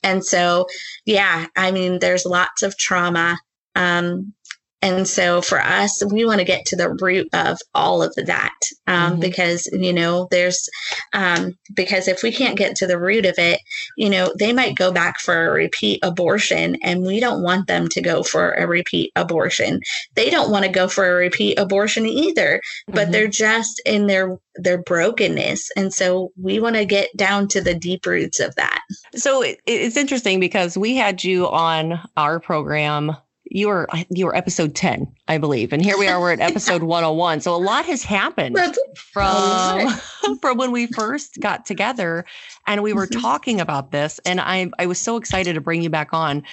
and 0.05 0.23
so, 0.23 0.67
yeah, 1.05 1.47
I 1.57 1.71
mean, 1.71 1.97
there's 1.97 2.25
lots 2.25 2.61
of 2.61 2.77
trauma. 2.77 3.37
Um, 3.75 4.33
and 4.81 5.07
so 5.07 5.41
for 5.41 5.59
us, 5.59 6.03
we 6.11 6.25
want 6.25 6.39
to 6.39 6.45
get 6.45 6.65
to 6.67 6.75
the 6.75 6.89
root 6.89 7.27
of 7.33 7.59
all 7.73 8.03
of 8.03 8.13
that 8.15 8.53
um, 8.87 9.13
mm-hmm. 9.13 9.19
because, 9.19 9.67
you 9.73 9.93
know, 9.93 10.27
there's, 10.29 10.69
um, 11.13 11.53
because 11.73 12.07
if 12.07 12.21
we 12.21 12.31
can't 12.31 12.57
get 12.57 12.75
to 12.77 12.87
the 12.87 12.99
root 12.99 13.25
of 13.25 13.35
it, 13.37 13.59
you 13.97 14.09
know, 14.09 14.31
they 14.37 14.53
might 14.53 14.75
go 14.75 14.91
back 14.91 15.19
for 15.19 15.47
a 15.47 15.51
repeat 15.51 15.99
abortion 16.03 16.77
and 16.83 17.05
we 17.05 17.19
don't 17.19 17.41
want 17.41 17.67
them 17.67 17.87
to 17.89 18.01
go 18.01 18.21
for 18.21 18.51
a 18.51 18.67
repeat 18.67 19.11
abortion. 19.15 19.79
They 20.13 20.29
don't 20.29 20.51
want 20.51 20.65
to 20.65 20.71
go 20.71 20.87
for 20.87 21.09
a 21.09 21.15
repeat 21.15 21.57
abortion 21.57 22.05
either, 22.05 22.61
but 22.87 22.95
mm-hmm. 22.95 23.11
they're 23.11 23.27
just 23.27 23.81
in 23.85 24.07
their 24.07 24.37
their 24.57 24.81
brokenness 24.81 25.69
and 25.75 25.93
so 25.93 26.31
we 26.41 26.61
want 26.61 26.77
to 26.77 26.85
get 26.85 27.09
down 27.17 27.45
to 27.45 27.59
the 27.59 27.73
deep 27.73 28.05
roots 28.05 28.39
of 28.39 28.55
that 28.55 28.79
so 29.13 29.41
it, 29.41 29.59
it's 29.65 29.97
interesting 29.97 30.39
because 30.39 30.77
we 30.77 30.95
had 30.95 31.25
you 31.25 31.45
on 31.49 31.99
our 32.15 32.39
program 32.39 33.11
you 33.51 33.67
were 33.67 33.87
you 34.09 34.25
were 34.25 34.35
episode 34.35 34.75
10 34.75 35.07
i 35.27 35.37
believe 35.37 35.71
and 35.71 35.83
here 35.83 35.97
we 35.97 36.07
are 36.07 36.19
we're 36.19 36.31
at 36.31 36.39
episode 36.51 36.83
101 36.83 37.41
so 37.41 37.55
a 37.55 37.57
lot 37.57 37.85
has 37.85 38.03
happened 38.03 38.57
from 38.95 39.89
from 40.41 40.57
when 40.57 40.71
we 40.71 40.87
first 40.87 41.39
got 41.39 41.65
together 41.65 42.25
and 42.67 42.81
we 42.81 42.93
were 42.93 43.07
mm-hmm. 43.07 43.21
talking 43.21 43.61
about 43.61 43.91
this 43.91 44.19
and 44.25 44.41
i 44.41 44.69
i 44.79 44.85
was 44.85 44.99
so 44.99 45.17
excited 45.17 45.53
to 45.53 45.61
bring 45.61 45.81
you 45.81 45.89
back 45.89 46.09
on. 46.13 46.43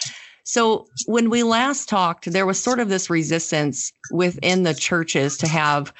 So 0.44 0.86
when 1.06 1.30
we 1.30 1.44
last 1.44 1.88
talked 1.88 2.30
there 2.30 2.46
was 2.46 2.60
sort 2.60 2.80
of 2.80 2.88
this 2.88 3.08
resistance 3.08 3.92
within 4.10 4.64
the 4.64 4.74
churches 4.74 5.36
to 5.38 5.46
have 5.46 5.92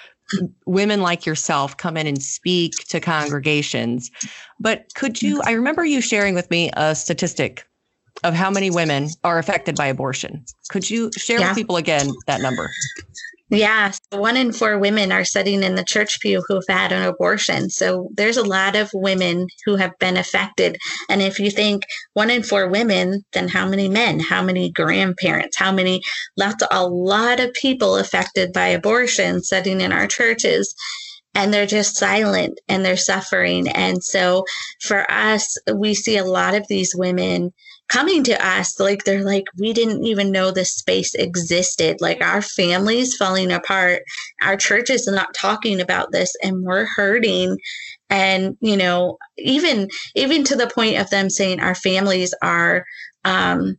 women 0.66 1.00
like 1.00 1.26
yourself 1.26 1.76
come 1.76 1.96
in 1.96 2.06
and 2.06 2.22
speak 2.22 2.72
to 2.88 3.00
congregations. 3.00 4.10
But 4.58 4.92
could 4.94 5.22
you 5.22 5.40
i 5.46 5.52
remember 5.52 5.84
you 5.84 6.00
sharing 6.00 6.34
with 6.34 6.50
me 6.50 6.70
a 6.74 6.94
statistic 6.94 7.66
of 8.24 8.34
how 8.34 8.50
many 8.50 8.70
women 8.70 9.08
are 9.24 9.38
affected 9.38 9.76
by 9.76 9.86
abortion. 9.86 10.44
Could 10.68 10.88
you 10.88 11.10
share 11.16 11.40
yeah. 11.40 11.48
with 11.48 11.56
people 11.56 11.76
again 11.76 12.10
that 12.26 12.40
number? 12.40 12.70
Yeah, 13.52 13.92
one 14.12 14.38
in 14.38 14.50
four 14.50 14.78
women 14.78 15.12
are 15.12 15.26
sitting 15.26 15.62
in 15.62 15.74
the 15.74 15.84
church 15.84 16.20
pew 16.20 16.42
who've 16.48 16.64
had 16.70 16.90
an 16.90 17.02
abortion. 17.02 17.68
So 17.68 18.08
there's 18.14 18.38
a 18.38 18.42
lot 18.42 18.76
of 18.76 18.88
women 18.94 19.46
who 19.66 19.76
have 19.76 19.92
been 19.98 20.16
affected. 20.16 20.78
And 21.10 21.20
if 21.20 21.38
you 21.38 21.50
think 21.50 21.82
one 22.14 22.30
in 22.30 22.44
four 22.44 22.66
women, 22.68 23.22
then 23.34 23.48
how 23.48 23.68
many 23.68 23.90
men? 23.90 24.20
How 24.20 24.42
many 24.42 24.70
grandparents? 24.70 25.58
How 25.58 25.70
many? 25.70 26.00
Lots, 26.38 26.64
a 26.70 26.88
lot 26.88 27.40
of 27.40 27.52
people 27.52 27.98
affected 27.98 28.54
by 28.54 28.68
abortion 28.68 29.42
sitting 29.42 29.82
in 29.82 29.92
our 29.92 30.06
churches 30.06 30.74
and 31.34 31.52
they're 31.52 31.66
just 31.66 31.96
silent 31.96 32.58
and 32.68 32.82
they're 32.82 32.96
suffering. 32.96 33.68
And 33.68 34.02
so 34.02 34.44
for 34.80 35.10
us, 35.10 35.58
we 35.74 35.92
see 35.92 36.16
a 36.16 36.24
lot 36.24 36.54
of 36.54 36.66
these 36.68 36.94
women 36.96 37.52
coming 37.88 38.24
to 38.24 38.46
us 38.46 38.80
like 38.80 39.04
they're 39.04 39.24
like 39.24 39.44
we 39.58 39.72
didn't 39.72 40.04
even 40.04 40.32
know 40.32 40.50
this 40.50 40.74
space 40.74 41.14
existed. 41.14 41.96
Like 42.00 42.22
our 42.22 42.42
families 42.42 43.16
falling 43.16 43.52
apart. 43.52 44.02
Our 44.42 44.56
church 44.56 44.90
is 44.90 45.06
not 45.06 45.34
talking 45.34 45.80
about 45.80 46.12
this 46.12 46.32
and 46.42 46.64
we're 46.64 46.86
hurting. 46.86 47.58
And 48.10 48.56
you 48.60 48.76
know 48.76 49.18
even 49.38 49.88
even 50.14 50.44
to 50.44 50.56
the 50.56 50.68
point 50.68 50.98
of 50.98 51.10
them 51.10 51.30
saying 51.30 51.60
our 51.60 51.74
families 51.74 52.34
are 52.42 52.84
um 53.24 53.76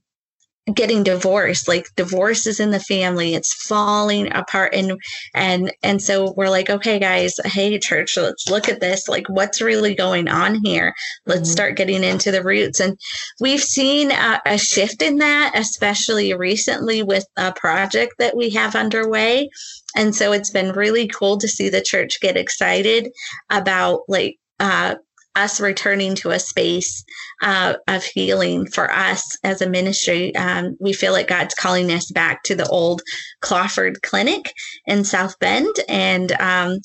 getting 0.73 1.03
divorced. 1.03 1.67
Like 1.67 1.87
divorce 1.95 2.47
is 2.47 2.59
in 2.59 2.71
the 2.71 2.79
family. 2.79 3.35
It's 3.35 3.53
falling 3.67 4.31
apart. 4.33 4.73
And 4.73 4.99
and 5.33 5.71
and 5.83 6.01
so 6.01 6.33
we're 6.37 6.49
like 6.49 6.69
okay 6.69 6.99
guys 6.99 7.35
hey 7.45 7.77
church 7.79 8.15
let's 8.17 8.49
look 8.49 8.69
at 8.69 8.79
this. 8.79 9.07
Like 9.07 9.27
what's 9.27 9.61
really 9.61 9.95
going 9.95 10.27
on 10.27 10.59
here? 10.63 10.93
Let's 11.25 11.41
mm-hmm. 11.41 11.51
start 11.51 11.77
getting 11.77 12.03
into 12.03 12.31
the 12.31 12.43
roots. 12.43 12.79
And 12.79 12.97
we've 13.39 13.63
seen 13.63 14.11
a, 14.11 14.41
a 14.45 14.57
shift 14.57 15.01
in 15.01 15.17
that 15.17 15.51
especially 15.55 16.33
recently 16.33 17.03
with 17.03 17.25
a 17.37 17.51
project 17.53 18.13
that 18.19 18.35
we 18.35 18.49
have 18.51 18.75
underway. 18.75 19.49
And 19.95 20.15
so 20.15 20.31
it's 20.31 20.49
been 20.49 20.71
really 20.71 21.07
cool 21.07 21.37
to 21.37 21.47
see 21.47 21.69
the 21.69 21.81
church 21.81 22.19
get 22.21 22.37
excited 22.37 23.09
about 23.49 24.01
like 24.07 24.37
uh, 24.59 24.95
us 25.35 25.59
returning 25.59 26.15
to 26.15 26.31
a 26.31 26.39
space 26.39 27.03
uh, 27.41 27.75
of 27.87 28.03
healing 28.03 28.67
for 28.67 28.91
us 28.91 29.37
as 29.43 29.61
a 29.61 29.69
ministry. 29.69 30.35
Um, 30.35 30.77
we 30.79 30.93
feel 30.93 31.11
like 31.11 31.27
God's 31.27 31.55
calling 31.55 31.91
us 31.91 32.11
back 32.11 32.43
to 32.43 32.55
the 32.55 32.67
old 32.67 33.01
Klopfer 33.41 33.93
Clinic 34.01 34.53
in 34.85 35.03
South 35.03 35.37
Bend. 35.39 35.75
And 35.87 36.31
um, 36.33 36.77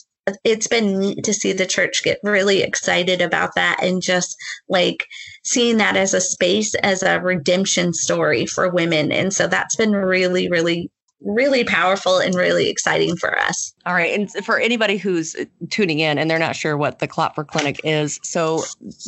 it's 0.44 0.66
been 0.66 0.98
neat 0.98 1.24
to 1.24 1.34
see 1.34 1.52
the 1.52 1.66
church 1.66 2.02
get 2.02 2.18
really 2.22 2.62
excited 2.62 3.20
about 3.20 3.54
that 3.54 3.82
and 3.82 4.02
just 4.02 4.36
like 4.68 5.06
seeing 5.44 5.78
that 5.78 5.96
as 5.96 6.14
a 6.14 6.20
space 6.20 6.74
as 6.76 7.02
a 7.02 7.20
redemption 7.20 7.92
story 7.92 8.46
for 8.46 8.68
women. 8.68 9.12
And 9.12 9.32
so 9.32 9.46
that's 9.46 9.76
been 9.76 9.92
really, 9.92 10.48
really 10.48 10.90
really 11.20 11.64
powerful 11.64 12.18
and 12.18 12.34
really 12.34 12.68
exciting 12.68 13.16
for 13.16 13.38
us. 13.38 13.75
All 13.87 13.94
right. 13.94 14.14
And 14.14 14.30
for 14.44 14.58
anybody 14.58 14.96
who's 14.96 15.34
tuning 15.70 16.00
in 16.00 16.18
and 16.18 16.30
they're 16.30 16.38
not 16.38 16.56
sure 16.56 16.76
what 16.76 17.00
the 17.00 17.08
Klopfer 17.08 17.46
Clinic 17.46 17.80
is, 17.84 18.20
so 18.22 18.62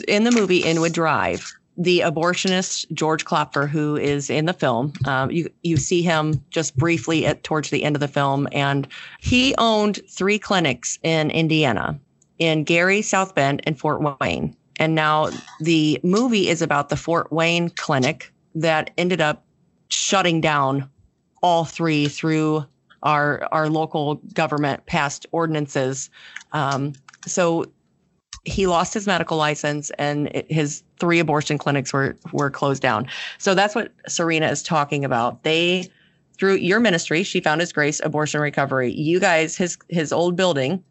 in 0.08 0.24
the 0.24 0.32
movie 0.32 0.58
Inwood 0.58 0.92
Drive, 0.92 1.52
the 1.76 2.00
abortionist 2.00 2.90
George 2.92 3.24
Klopfer, 3.24 3.68
who 3.68 3.96
is 3.96 4.28
in 4.28 4.46
the 4.46 4.52
film, 4.52 4.92
um, 5.06 5.30
you 5.30 5.50
you 5.62 5.76
see 5.76 6.02
him 6.02 6.44
just 6.50 6.76
briefly 6.76 7.24
at 7.24 7.42
towards 7.42 7.70
the 7.70 7.84
end 7.84 7.96
of 7.96 8.00
the 8.00 8.08
film, 8.08 8.46
and 8.52 8.86
he 9.20 9.54
owned 9.56 10.00
three 10.10 10.38
clinics 10.38 10.98
in 11.02 11.30
Indiana, 11.30 11.98
in 12.38 12.64
Gary, 12.64 13.00
South 13.00 13.34
Bend, 13.34 13.62
and 13.64 13.78
Fort 13.78 14.02
Wayne. 14.20 14.54
And 14.78 14.94
now 14.94 15.30
the 15.60 15.98
movie 16.02 16.48
is 16.48 16.60
about 16.60 16.90
the 16.90 16.96
Fort 16.96 17.32
Wayne 17.32 17.70
clinic 17.70 18.30
that 18.54 18.90
ended 18.98 19.20
up 19.20 19.44
shutting 19.88 20.40
down 20.40 20.88
all 21.42 21.64
three 21.64 22.08
through 22.08 22.64
our 23.02 23.46
our 23.52 23.68
local 23.68 24.16
government 24.34 24.84
passed 24.86 25.26
ordinances. 25.32 26.10
Um, 26.52 26.92
so 27.26 27.64
he 28.44 28.66
lost 28.66 28.94
his 28.94 29.06
medical 29.06 29.36
license 29.36 29.90
and 29.98 30.30
his 30.48 30.82
three 30.98 31.18
abortion 31.18 31.58
clinics 31.58 31.92
were 31.92 32.16
were 32.32 32.50
closed 32.50 32.82
down. 32.82 33.06
So 33.38 33.54
that's 33.54 33.74
what 33.74 33.92
Serena 34.08 34.48
is 34.48 34.62
talking 34.62 35.04
about. 35.04 35.42
They 35.42 35.88
through 36.38 36.56
your 36.56 36.80
ministry, 36.80 37.22
she 37.22 37.40
found 37.40 37.60
his 37.60 37.72
grace 37.72 38.00
abortion 38.02 38.40
recovery. 38.40 38.92
You 38.92 39.20
guys, 39.20 39.56
his 39.56 39.76
his 39.88 40.12
old 40.12 40.36
building 40.36 40.82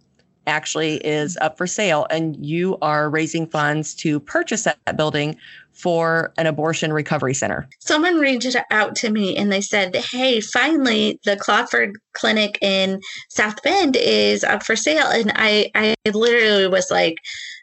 actually 0.50 0.96
is 0.98 1.38
up 1.40 1.58
for 1.58 1.68
sale 1.68 2.08
and 2.10 2.44
you 2.46 2.78
are 2.82 3.10
raising 3.10 3.48
funds 3.48 3.94
to 3.96 4.20
purchase 4.20 4.64
that 4.64 4.98
building 4.98 5.38
for 5.74 6.34
an 6.38 6.46
abortion 6.46 6.92
recovery 6.92 7.34
center. 7.34 7.70
Someone 7.80 8.18
reached 8.18 8.56
out 8.70 8.96
to 8.98 9.10
me 9.10 9.38
and 9.38 9.50
they 9.50 9.62
said, 9.62 9.96
Hey, 9.96 10.42
finally, 10.42 11.20
the 11.24 11.38
Klopfer 11.38 11.94
Clinic 12.14 12.58
in 12.62 13.00
South 13.30 13.62
Bend 13.64 13.96
is 13.96 14.44
up 14.44 14.64
for 14.64 14.76
sale. 14.76 15.08
And 15.08 15.32
I, 15.36 15.72
I 15.76 15.96
literally 16.12 16.68
was 16.68 16.92
like, 16.92 17.16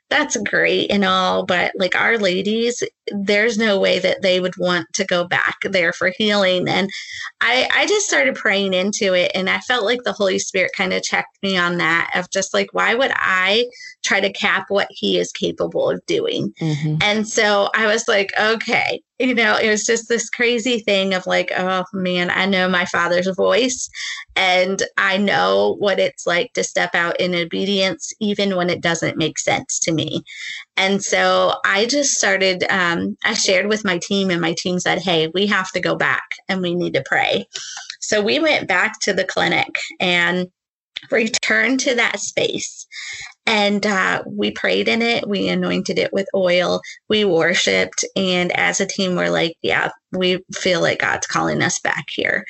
that's 0.08 0.36
great 0.48 0.90
and 0.90 1.04
all, 1.04 1.44
but 1.44 1.72
like 1.76 1.96
our 1.96 2.16
ladies, 2.16 2.82
there's 3.08 3.58
no 3.58 3.78
way 3.78 3.98
that 3.98 4.22
they 4.22 4.40
would 4.40 4.56
want 4.56 4.86
to 4.94 5.04
go 5.04 5.26
back 5.26 5.56
there 5.62 5.92
for 5.92 6.12
healing. 6.16 6.68
And 6.68 6.88
I, 7.40 7.68
I 7.74 7.86
just 7.86 8.06
started 8.06 8.36
praying 8.36 8.72
into 8.72 9.14
it, 9.14 9.32
and 9.34 9.50
I 9.50 9.58
felt 9.60 9.84
like 9.84 10.04
the 10.04 10.12
Holy 10.12 10.38
Spirit 10.38 10.72
kind 10.76 10.92
of 10.92 11.02
checked 11.02 11.38
me 11.42 11.56
on 11.56 11.78
that 11.78 12.10
of 12.14 12.30
just 12.30 12.54
like, 12.54 12.68
why 12.72 12.94
would 12.94 13.12
I 13.14 13.66
try 14.04 14.20
to 14.20 14.32
cap 14.32 14.66
what 14.68 14.88
He 14.90 15.18
is 15.18 15.32
capable 15.32 15.90
of 15.90 16.04
doing? 16.06 16.52
Mm-hmm. 16.60 16.96
And 17.02 17.28
so 17.28 17.70
I 17.74 17.86
was 17.86 18.06
like, 18.06 18.30
okay, 18.40 19.00
you 19.18 19.34
know, 19.34 19.56
it 19.56 19.70
was 19.70 19.84
just 19.84 20.08
this 20.08 20.28
crazy 20.28 20.80
thing 20.80 21.14
of 21.14 21.26
like, 21.26 21.50
oh 21.56 21.84
man, 21.92 22.30
I 22.30 22.44
know 22.44 22.68
my 22.68 22.84
father's 22.84 23.28
voice 23.34 23.88
and 24.34 24.82
I 24.98 25.16
know 25.16 25.76
what 25.78 25.98
it's 25.98 26.26
like 26.26 26.52
to 26.52 26.62
step 26.62 26.94
out 26.94 27.18
in 27.18 27.34
obedience, 27.34 28.12
even 28.20 28.56
when 28.56 28.68
it 28.68 28.82
doesn't 28.82 29.16
make 29.16 29.38
sense 29.38 29.78
to 29.80 29.92
me. 29.92 30.22
And 30.76 31.02
so 31.02 31.54
I 31.64 31.86
just 31.86 32.14
started, 32.14 32.64
um, 32.68 33.16
I 33.24 33.32
shared 33.32 33.68
with 33.68 33.84
my 33.84 33.98
team, 33.98 34.30
and 34.30 34.40
my 34.40 34.54
team 34.58 34.78
said, 34.78 34.98
hey, 34.98 35.28
we 35.32 35.46
have 35.46 35.72
to 35.72 35.80
go 35.80 35.94
back 35.96 36.24
and 36.48 36.60
we 36.60 36.74
need 36.74 36.92
to 36.94 37.04
pray. 37.06 37.46
So 38.00 38.22
we 38.22 38.38
went 38.38 38.68
back 38.68 39.00
to 39.00 39.14
the 39.14 39.24
clinic 39.24 39.78
and 39.98 40.48
returned 41.10 41.80
to 41.80 41.94
that 41.94 42.20
space. 42.20 42.86
And 43.48 43.86
uh, 43.86 44.24
we 44.26 44.50
prayed 44.50 44.88
in 44.88 45.02
it 45.02 45.28
we 45.28 45.46
anointed 45.48 45.98
it 45.98 46.12
with 46.12 46.26
oil 46.34 46.80
we 47.08 47.24
worshiped 47.24 48.04
and 48.16 48.50
as 48.56 48.80
a 48.80 48.86
team 48.86 49.14
we're 49.14 49.30
like 49.30 49.54
yeah 49.62 49.90
we 50.10 50.42
feel 50.52 50.80
like 50.80 50.98
god's 50.98 51.28
calling 51.28 51.62
us 51.62 51.78
back 51.78 52.06
here. 52.10 52.44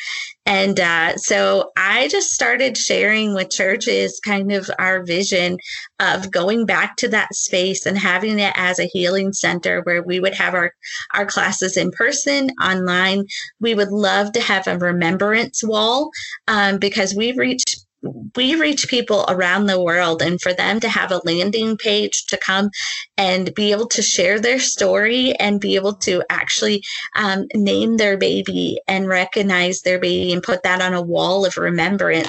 And 0.46 0.80
uh, 0.80 1.16
so 1.16 1.70
i 1.76 2.08
just 2.08 2.30
started 2.30 2.78
sharing 2.78 3.34
with 3.34 3.50
churches 3.50 4.20
kind 4.24 4.52
of 4.52 4.70
our 4.78 5.04
vision 5.04 5.58
of 6.00 6.30
going 6.30 6.64
back 6.64 6.96
to 6.96 7.08
that 7.08 7.34
space 7.34 7.84
and 7.84 7.98
having 7.98 8.38
it 8.38 8.54
as 8.56 8.78
a 8.78 8.86
healing 8.86 9.34
center 9.34 9.82
where 9.82 10.02
we 10.02 10.18
would 10.18 10.34
have 10.34 10.54
our 10.54 10.72
our 11.14 11.26
classes 11.26 11.76
in 11.76 11.90
person 11.90 12.50
online. 12.62 13.24
We 13.60 13.74
would 13.74 13.90
love 13.90 14.32
to 14.32 14.40
have 14.40 14.66
a 14.66 14.78
remembrance 14.78 15.62
wall 15.64 16.10
um, 16.48 16.78
because 16.78 17.14
we've 17.14 17.38
reached 17.38 17.85
we 18.36 18.54
reach 18.54 18.88
people 18.88 19.24
around 19.28 19.66
the 19.66 19.82
world 19.82 20.22
and 20.22 20.40
for 20.40 20.52
them 20.52 20.78
to 20.80 20.88
have 20.88 21.10
a 21.10 21.20
landing 21.24 21.76
page 21.76 22.26
to 22.26 22.36
come 22.36 22.70
and 23.16 23.54
be 23.54 23.72
able 23.72 23.86
to 23.88 24.02
share 24.02 24.38
their 24.38 24.58
story 24.58 25.34
and 25.36 25.60
be 25.60 25.74
able 25.74 25.94
to 25.94 26.22
actually 26.30 26.82
um, 27.16 27.46
name 27.54 27.96
their 27.96 28.16
baby 28.16 28.78
and 28.86 29.08
recognize 29.08 29.80
their 29.80 29.98
baby 29.98 30.32
and 30.32 30.42
put 30.42 30.62
that 30.62 30.82
on 30.82 30.94
a 30.94 31.02
wall 31.02 31.44
of 31.44 31.56
remembrance 31.56 32.28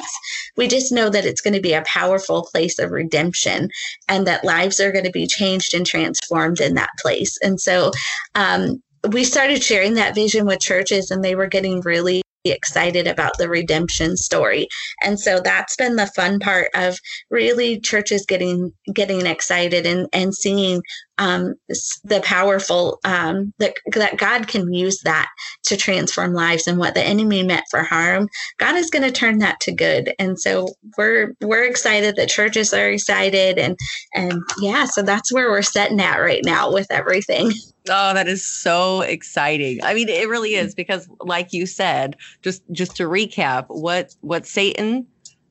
we 0.57 0.67
just 0.67 0.91
know 0.91 1.09
that 1.09 1.25
it's 1.25 1.41
going 1.41 1.53
to 1.53 1.62
be 1.62 1.74
a 1.74 1.83
powerful 1.83 2.43
place 2.51 2.79
of 2.79 2.91
redemption 2.91 3.69
and 4.09 4.27
that 4.27 4.43
lives 4.43 4.79
are 4.79 4.91
going 4.91 5.05
to 5.05 5.12
be 5.12 5.27
changed 5.27 5.74
and 5.74 5.86
transformed 5.86 6.59
in 6.59 6.74
that 6.74 6.89
place. 7.00 7.38
And 7.41 7.62
so 7.62 7.91
um, 8.36 8.81
we 9.12 9.24
started 9.24 9.63
sharing 9.63 9.93
that 9.93 10.15
vision 10.15 10.45
with 10.45 10.59
churches 10.59 11.12
and 11.12 11.24
they 11.24 11.36
were 11.36 11.47
getting 11.47 11.81
really 11.81 12.24
excited 12.51 13.08
about 13.08 13.38
the 13.38 13.50
redemption 13.50 14.18
story 14.18 14.68
and 15.04 15.20
so 15.20 15.39
that's 15.39 15.75
been 15.75 15.96
the 15.96 16.08
fun 16.08 16.39
part 16.39 16.70
of 16.74 16.98
really 17.30 17.80
churches 17.80 18.25
getting 18.25 18.72
getting 18.94 19.25
excited 19.25 19.86
and 19.86 20.08
and 20.13 20.34
seeing 20.34 20.82
um, 21.20 21.56
the 22.04 22.22
powerful 22.24 23.00
um, 23.04 23.54
that 23.58 23.74
that 23.94 24.18
God 24.18 24.48
can 24.48 24.72
use 24.72 25.00
that 25.01 25.27
to 25.63 25.77
transform 25.77 26.34
lives 26.34 26.68
and 26.68 26.77
what 26.77 26.94
the 26.94 27.04
enemy 27.04 27.44
meant 27.44 27.66
for 27.72 27.84
harm, 27.84 28.27
God 28.60 28.75
is 28.75 28.89
going 28.89 29.04
to 29.04 29.12
turn 29.12 29.39
that 29.39 29.60
to 29.62 29.72
good. 29.72 30.13
And 30.20 30.39
so 30.39 30.68
we're 30.98 31.34
we're 31.42 31.66
excited 31.66 32.16
that 32.16 32.30
churches 32.30 32.74
are 32.74 32.89
excited 32.89 33.58
and 33.58 33.75
and 34.13 34.42
yeah, 34.60 34.86
so 34.86 35.01
that's 35.01 35.34
where 35.34 35.50
we're 35.50 35.62
setting 35.62 36.00
at 36.00 36.18
right 36.18 36.44
now 36.44 36.72
with 36.72 36.88
everything. 36.92 37.51
Oh, 37.89 38.13
that 38.13 38.27
is 38.27 38.46
so 38.46 39.01
exciting. 39.01 39.84
I 39.84 39.94
mean, 39.94 40.10
it 40.10 40.27
really 40.27 40.56
is 40.56 40.75
because 40.75 41.10
like 41.22 41.53
you 41.53 41.65
said, 41.65 42.15
just 42.41 42.63
just 42.72 42.96
to 42.98 43.03
recap, 43.03 43.65
what 43.70 44.15
what 44.22 44.46
Satan 44.46 45.06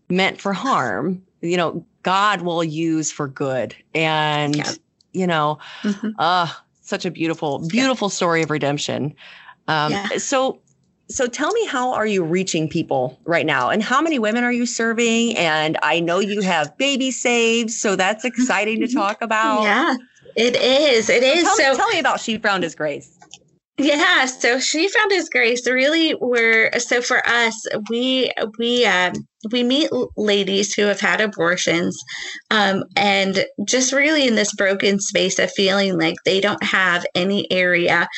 meant 0.08 0.40
for 0.40 0.52
harm, 0.52 1.22
you 1.40 1.56
know, 1.56 1.84
God 2.02 2.42
will 2.42 2.64
use 2.64 3.10
for 3.10 3.28
good. 3.28 3.74
And 3.94 4.56
yeah. 4.56 4.72
you 5.12 5.26
know, 5.26 5.58
mm-hmm. 5.82 6.10
uh 6.18 6.48
such 6.82 7.04
a 7.04 7.10
beautiful 7.10 7.66
beautiful 7.68 8.06
yeah. 8.06 8.12
story 8.12 8.42
of 8.42 8.50
redemption. 8.50 9.14
Um 9.68 9.92
yeah. 9.92 10.08
so 10.18 10.60
so 11.08 11.26
tell 11.26 11.52
me 11.52 11.66
how 11.66 11.92
are 11.92 12.06
you 12.06 12.24
reaching 12.24 12.68
people 12.68 13.18
right 13.24 13.46
now 13.46 13.70
and 13.70 13.82
how 13.82 14.00
many 14.00 14.18
women 14.18 14.42
are 14.42 14.52
you 14.52 14.66
serving 14.66 15.36
and 15.36 15.78
I 15.82 16.00
know 16.00 16.18
you 16.18 16.40
have 16.40 16.76
baby 16.78 17.12
saves 17.12 17.80
so 17.80 17.94
that's 17.94 18.24
exciting 18.24 18.80
to 18.80 18.88
talk 18.88 19.22
about. 19.22 19.62
Yeah. 19.62 19.96
It 20.36 20.56
is. 20.56 21.08
It 21.08 21.22
is. 21.22 21.44
Tell, 21.44 21.56
so 21.56 21.76
tell 21.76 21.88
me 21.88 21.98
about 21.98 22.20
She 22.20 22.38
Found 22.38 22.62
His 22.62 22.74
Grace. 22.74 23.16
Yeah, 23.78 24.24
so 24.24 24.58
she 24.58 24.88
found 24.88 25.12
his 25.12 25.28
grace. 25.28 25.66
Really, 25.66 26.14
were 26.14 26.70
so 26.78 27.02
for 27.02 27.26
us, 27.28 27.66
we 27.90 28.30
we 28.58 28.86
um, 28.86 29.12
we 29.52 29.62
meet 29.62 29.90
ladies 30.16 30.72
who 30.72 30.82
have 30.82 31.00
had 31.00 31.20
abortions, 31.20 31.94
um, 32.50 32.84
and 32.96 33.44
just 33.66 33.92
really 33.92 34.26
in 34.26 34.34
this 34.34 34.54
broken 34.54 34.98
space 34.98 35.38
of 35.38 35.52
feeling 35.52 35.98
like 35.98 36.16
they 36.24 36.40
don't 36.40 36.62
have 36.62 37.04
any 37.14 37.50
area 37.52 38.08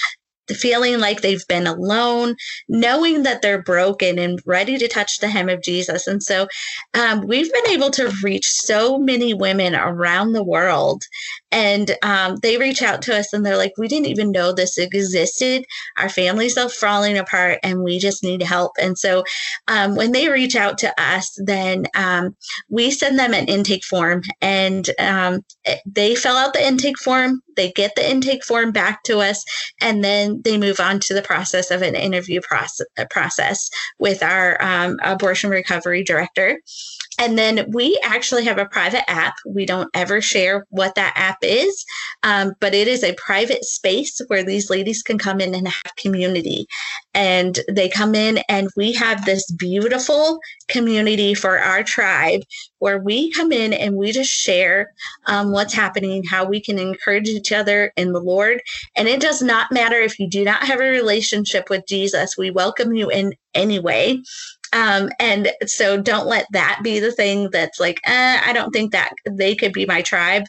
feeling 0.54 0.98
like 0.98 1.20
they've 1.20 1.46
been 1.48 1.66
alone, 1.66 2.34
knowing 2.68 3.22
that 3.22 3.42
they're 3.42 3.62
broken 3.62 4.18
and 4.18 4.40
ready 4.46 4.78
to 4.78 4.88
touch 4.88 5.18
the 5.18 5.28
hem 5.28 5.48
of 5.48 5.62
Jesus. 5.62 6.06
And 6.06 6.22
so 6.22 6.46
um, 6.94 7.26
we've 7.26 7.52
been 7.52 7.70
able 7.70 7.90
to 7.90 8.12
reach 8.22 8.46
so 8.46 8.98
many 8.98 9.34
women 9.34 9.74
around 9.74 10.32
the 10.32 10.44
world. 10.44 11.02
And 11.50 11.96
um, 12.02 12.36
they 12.42 12.58
reach 12.58 12.82
out 12.82 13.02
to 13.02 13.16
us 13.16 13.32
and 13.32 13.44
they're 13.44 13.56
like, 13.56 13.72
we 13.78 13.88
didn't 13.88 14.08
even 14.08 14.32
know 14.32 14.52
this 14.52 14.78
existed. 14.78 15.64
Our 15.96 16.08
families 16.08 16.58
are 16.58 16.68
falling 16.68 17.16
apart 17.16 17.58
and 17.62 17.82
we 17.82 17.98
just 17.98 18.22
need 18.22 18.42
help. 18.42 18.72
And 18.80 18.98
so 18.98 19.24
um, 19.66 19.94
when 19.94 20.12
they 20.12 20.28
reach 20.28 20.56
out 20.56 20.78
to 20.78 21.00
us, 21.00 21.36
then 21.44 21.86
um, 21.94 22.36
we 22.68 22.90
send 22.90 23.18
them 23.18 23.34
an 23.34 23.46
intake 23.46 23.84
form 23.84 24.22
and 24.40 24.90
um, 24.98 25.40
they 25.86 26.14
fill 26.14 26.36
out 26.36 26.52
the 26.52 26.66
intake 26.66 26.98
form 26.98 27.42
they 27.58 27.72
get 27.72 27.96
the 27.96 28.08
intake 28.08 28.44
form 28.44 28.70
back 28.70 29.02
to 29.02 29.18
us, 29.18 29.44
and 29.82 30.02
then 30.02 30.40
they 30.44 30.56
move 30.56 30.78
on 30.78 31.00
to 31.00 31.12
the 31.12 31.22
process 31.22 31.72
of 31.72 31.82
an 31.82 31.96
interview 31.96 32.40
process, 32.40 32.86
process 33.10 33.68
with 33.98 34.22
our 34.22 34.62
um, 34.62 34.96
abortion 35.02 35.50
recovery 35.50 36.04
director. 36.04 36.60
And 37.18 37.36
then 37.36 37.66
we 37.72 37.98
actually 38.04 38.44
have 38.44 38.58
a 38.58 38.66
private 38.66 39.10
app. 39.10 39.34
We 39.44 39.66
don't 39.66 39.90
ever 39.92 40.20
share 40.20 40.66
what 40.70 40.94
that 40.94 41.14
app 41.16 41.37
is, 41.42 41.84
um, 42.22 42.54
but 42.60 42.74
it 42.74 42.88
is 42.88 43.02
a 43.02 43.14
private 43.14 43.64
space 43.64 44.20
where 44.28 44.42
these 44.42 44.70
ladies 44.70 45.02
can 45.02 45.18
come 45.18 45.40
in 45.40 45.54
and 45.54 45.68
have 45.68 45.96
community. 45.96 46.66
And 47.14 47.58
they 47.70 47.88
come 47.88 48.14
in, 48.14 48.38
and 48.48 48.68
we 48.76 48.92
have 48.92 49.24
this 49.24 49.50
beautiful 49.52 50.38
community 50.68 51.34
for 51.34 51.58
our 51.58 51.82
tribe 51.82 52.42
where 52.78 52.98
we 52.98 53.30
come 53.32 53.52
in 53.52 53.72
and 53.72 53.96
we 53.96 54.12
just 54.12 54.30
share 54.30 54.92
um, 55.26 55.50
what's 55.50 55.74
happening, 55.74 56.24
how 56.24 56.44
we 56.44 56.60
can 56.60 56.78
encourage 56.78 57.28
each 57.28 57.52
other 57.52 57.92
in 57.96 58.12
the 58.12 58.20
Lord. 58.20 58.60
And 58.96 59.08
it 59.08 59.20
does 59.20 59.42
not 59.42 59.72
matter 59.72 59.96
if 59.96 60.18
you 60.18 60.28
do 60.28 60.44
not 60.44 60.62
have 60.62 60.80
a 60.80 60.84
relationship 60.88 61.70
with 61.70 61.86
Jesus, 61.86 62.36
we 62.36 62.50
welcome 62.50 62.94
you 62.94 63.10
in 63.10 63.34
anyway. 63.54 64.20
Um, 64.72 65.08
and 65.18 65.50
so 65.66 66.00
don't 66.00 66.26
let 66.26 66.46
that 66.52 66.80
be 66.82 67.00
the 67.00 67.12
thing 67.12 67.48
that's 67.50 67.80
like, 67.80 68.00
eh, 68.04 68.40
I 68.44 68.52
don't 68.52 68.70
think 68.70 68.92
that 68.92 69.12
they 69.28 69.54
could 69.54 69.72
be 69.72 69.86
my 69.86 70.02
tribe 70.02 70.44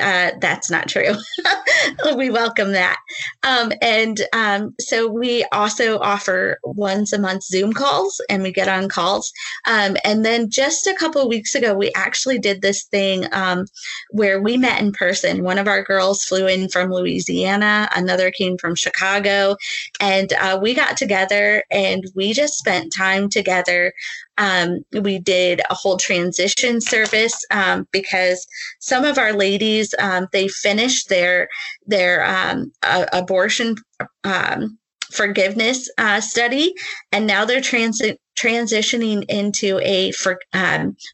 uh, 0.00 0.32
that's 0.40 0.70
not 0.70 0.88
true. 0.88 1.14
we 2.16 2.30
welcome 2.30 2.72
that. 2.72 2.98
Um, 3.42 3.72
and 3.80 4.20
um, 4.32 4.74
so 4.80 5.08
we 5.08 5.44
also 5.52 5.98
offer 5.98 6.58
once 6.64 7.12
a 7.12 7.18
month 7.18 7.44
Zoom 7.44 7.72
calls 7.72 8.20
and 8.28 8.42
we 8.42 8.52
get 8.52 8.68
on 8.68 8.88
calls. 8.88 9.32
Um, 9.66 9.96
and 10.04 10.24
then 10.24 10.50
just 10.50 10.86
a 10.86 10.94
couple 10.94 11.28
weeks 11.28 11.54
ago, 11.54 11.74
we 11.74 11.92
actually 11.94 12.38
did 12.38 12.62
this 12.62 12.84
thing 12.84 13.26
um, 13.32 13.66
where 14.10 14.40
we 14.40 14.56
met 14.56 14.80
in 14.80 14.92
person. 14.92 15.42
One 15.42 15.58
of 15.58 15.68
our 15.68 15.82
girls 15.82 16.24
flew 16.24 16.46
in 16.46 16.68
from 16.68 16.90
Louisiana, 16.90 17.88
another 17.94 18.30
came 18.30 18.58
from 18.58 18.74
Chicago, 18.74 19.56
and 20.00 20.32
uh, 20.34 20.58
we 20.60 20.74
got 20.74 20.96
together 20.96 21.64
and 21.70 22.04
we 22.14 22.32
just 22.32 22.58
spent 22.58 22.92
time 22.94 23.28
together 23.28 23.92
um, 24.38 24.84
we 25.00 25.18
did 25.18 25.60
a 25.70 25.74
whole 25.74 25.96
transition 25.96 26.80
service 26.80 27.44
um, 27.50 27.86
because 27.92 28.46
some 28.80 29.04
of 29.04 29.18
our 29.18 29.32
ladies 29.32 29.94
um, 29.98 30.26
they 30.32 30.48
finished 30.48 31.08
their 31.08 31.48
their 31.86 32.24
um, 32.24 32.72
abortion 33.12 33.76
um, 34.24 34.78
forgiveness 35.10 35.88
uh, 35.98 36.20
study, 36.20 36.74
and 37.12 37.26
now 37.26 37.44
they're 37.44 37.60
transi- 37.60 38.16
transitioning 38.38 39.24
into 39.28 39.78
a 39.82 40.12
for 40.12 40.38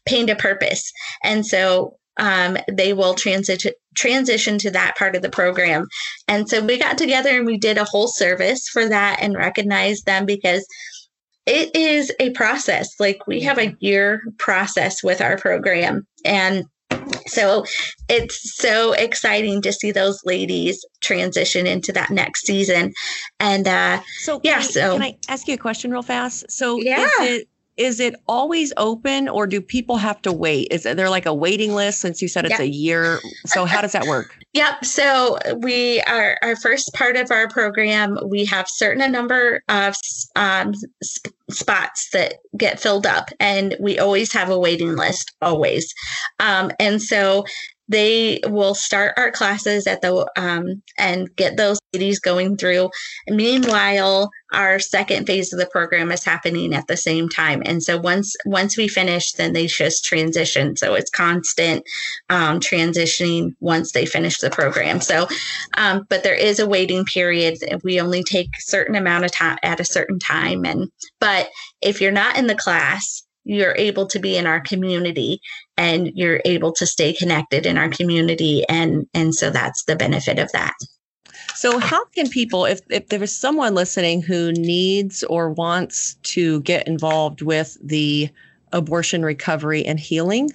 pain 0.05 0.27
to 0.27 0.35
purpose, 0.35 0.91
and 1.23 1.45
so 1.45 1.97
um, 2.17 2.57
they 2.71 2.93
will 2.93 3.15
transition 3.15 3.73
transition 3.95 4.57
to 4.57 4.71
that 4.71 4.95
part 4.97 5.15
of 5.15 5.21
the 5.21 5.29
program. 5.29 5.85
And 6.27 6.49
so 6.49 6.63
we 6.63 6.79
got 6.79 6.97
together 6.97 7.29
and 7.29 7.45
we 7.45 7.57
did 7.57 7.77
a 7.77 7.85
whole 7.85 8.07
service 8.07 8.67
for 8.67 8.87
that 8.89 9.19
and 9.21 9.35
recognized 9.35 10.05
them 10.05 10.25
because 10.25 10.65
it 11.45 11.75
is 11.75 12.11
a 12.19 12.31
process. 12.31 12.99
Like 12.99 13.27
we 13.27 13.41
have 13.41 13.57
a 13.57 13.75
year 13.79 14.21
process 14.37 15.03
with 15.03 15.21
our 15.21 15.37
program. 15.37 16.07
And 16.25 16.65
so 17.27 17.65
it's 18.09 18.55
so 18.55 18.93
exciting 18.93 19.61
to 19.61 19.73
see 19.73 19.91
those 19.91 20.21
ladies 20.25 20.85
transition 21.01 21.67
into 21.67 21.91
that 21.93 22.11
next 22.11 22.45
season. 22.45 22.93
And 23.39 23.67
uh 23.67 24.01
so 24.19 24.39
yeah, 24.43 24.57
I, 24.57 24.61
so 24.61 24.93
can 24.93 25.03
I 25.03 25.17
ask 25.27 25.47
you 25.47 25.55
a 25.55 25.57
question 25.57 25.91
real 25.91 26.03
fast? 26.03 26.49
So 26.51 26.79
yeah. 26.79 27.05
is 27.21 27.41
it 27.41 27.47
is 27.77 27.99
it 27.99 28.15
always 28.27 28.71
open 28.77 29.27
or 29.27 29.47
do 29.47 29.61
people 29.61 29.97
have 29.97 30.21
to 30.23 30.31
wait? 30.31 30.67
Is 30.71 30.83
there 30.83 31.09
like 31.09 31.25
a 31.25 31.33
waiting 31.33 31.73
list 31.73 32.01
since 32.01 32.21
you 32.21 32.27
said 32.27 32.45
it's 32.45 32.59
a 32.59 32.67
year? 32.67 33.19
So 33.45 33.65
how 33.65 33.81
does 33.81 33.93
that 33.93 34.05
work? 34.05 34.35
Yep. 34.53 34.85
So 34.85 35.39
we 35.57 35.99
are 36.01 36.37
our 36.43 36.55
first 36.55 36.93
part 36.93 37.15
of 37.15 37.31
our 37.31 37.47
program. 37.47 38.19
We 38.23 38.45
have 38.45 38.67
certain 38.69 39.01
a 39.01 39.09
number 39.09 39.63
of 39.67 39.95
um, 40.35 40.73
spots 41.49 42.09
that 42.13 42.35
get 42.55 42.79
filled 42.79 43.07
up, 43.07 43.31
and 43.39 43.75
we 43.79 43.97
always 43.97 44.31
have 44.33 44.51
a 44.51 44.59
waiting 44.59 44.95
list. 44.95 45.31
Always, 45.41 45.91
um, 46.39 46.69
and 46.79 47.01
so 47.01 47.45
they 47.87 48.39
will 48.45 48.75
start 48.75 49.13
our 49.17 49.31
classes 49.31 49.87
at 49.87 50.01
the 50.01 50.29
um, 50.37 50.81
and 50.97 51.33
get 51.35 51.57
those 51.57 51.79
ladies 51.93 52.19
going 52.19 52.55
through. 52.55 52.89
Meanwhile, 53.27 54.29
our 54.53 54.79
second 54.79 55.27
phase 55.27 55.51
of 55.51 55.59
the 55.59 55.65
program 55.65 56.11
is 56.11 56.23
happening 56.23 56.73
at 56.73 56.87
the 56.87 56.95
same 56.95 57.27
time, 57.27 57.61
and 57.65 57.83
so 57.83 57.97
once 57.97 58.35
once 58.45 58.77
we 58.77 58.87
finish, 58.87 59.33
then 59.33 59.53
they 59.53 59.67
just 59.67 60.05
transition. 60.05 60.77
So 60.77 60.93
it's 60.93 61.09
constant 61.09 61.83
um, 62.29 62.59
transitioning 62.59 63.55
once 63.59 63.91
they 63.91 64.05
finish 64.05 64.39
the 64.39 64.49
program. 64.49 65.01
So, 65.01 65.27
um, 65.77 66.05
but 66.09 66.23
there 66.23 66.35
is 66.35 66.59
a 66.59 66.67
waiting 66.67 67.05
period. 67.05 67.57
We 67.83 67.99
only 67.99 68.23
take 68.23 68.49
certain 68.59 68.95
amount 68.95 69.25
of 69.25 69.31
time 69.31 69.57
at 69.63 69.79
a 69.79 69.85
certain 69.85 70.19
time, 70.19 70.65
and 70.65 70.89
but 71.19 71.49
if 71.81 71.99
you're 71.99 72.11
not 72.11 72.37
in 72.37 72.47
the 72.47 72.55
class 72.55 73.23
you're 73.45 73.75
able 73.77 74.07
to 74.07 74.19
be 74.19 74.37
in 74.37 74.47
our 74.47 74.61
community 74.61 75.41
and 75.77 76.11
you're 76.15 76.41
able 76.45 76.71
to 76.71 76.85
stay 76.85 77.13
connected 77.13 77.65
in 77.65 77.77
our 77.77 77.89
community 77.89 78.63
and 78.69 79.07
and 79.13 79.33
so 79.33 79.49
that's 79.49 79.83
the 79.85 79.95
benefit 79.95 80.39
of 80.39 80.51
that 80.51 80.73
so 81.55 81.79
how 81.79 82.03
can 82.05 82.29
people 82.29 82.65
if 82.65 82.79
if 82.89 83.07
there 83.07 83.23
is 83.23 83.35
someone 83.35 83.75
listening 83.75 84.21
who 84.21 84.51
needs 84.53 85.23
or 85.23 85.49
wants 85.49 86.15
to 86.23 86.61
get 86.61 86.87
involved 86.87 87.41
with 87.41 87.77
the 87.81 88.29
abortion 88.71 89.23
recovery 89.23 89.85
and 89.85 89.99
healing 89.99 90.51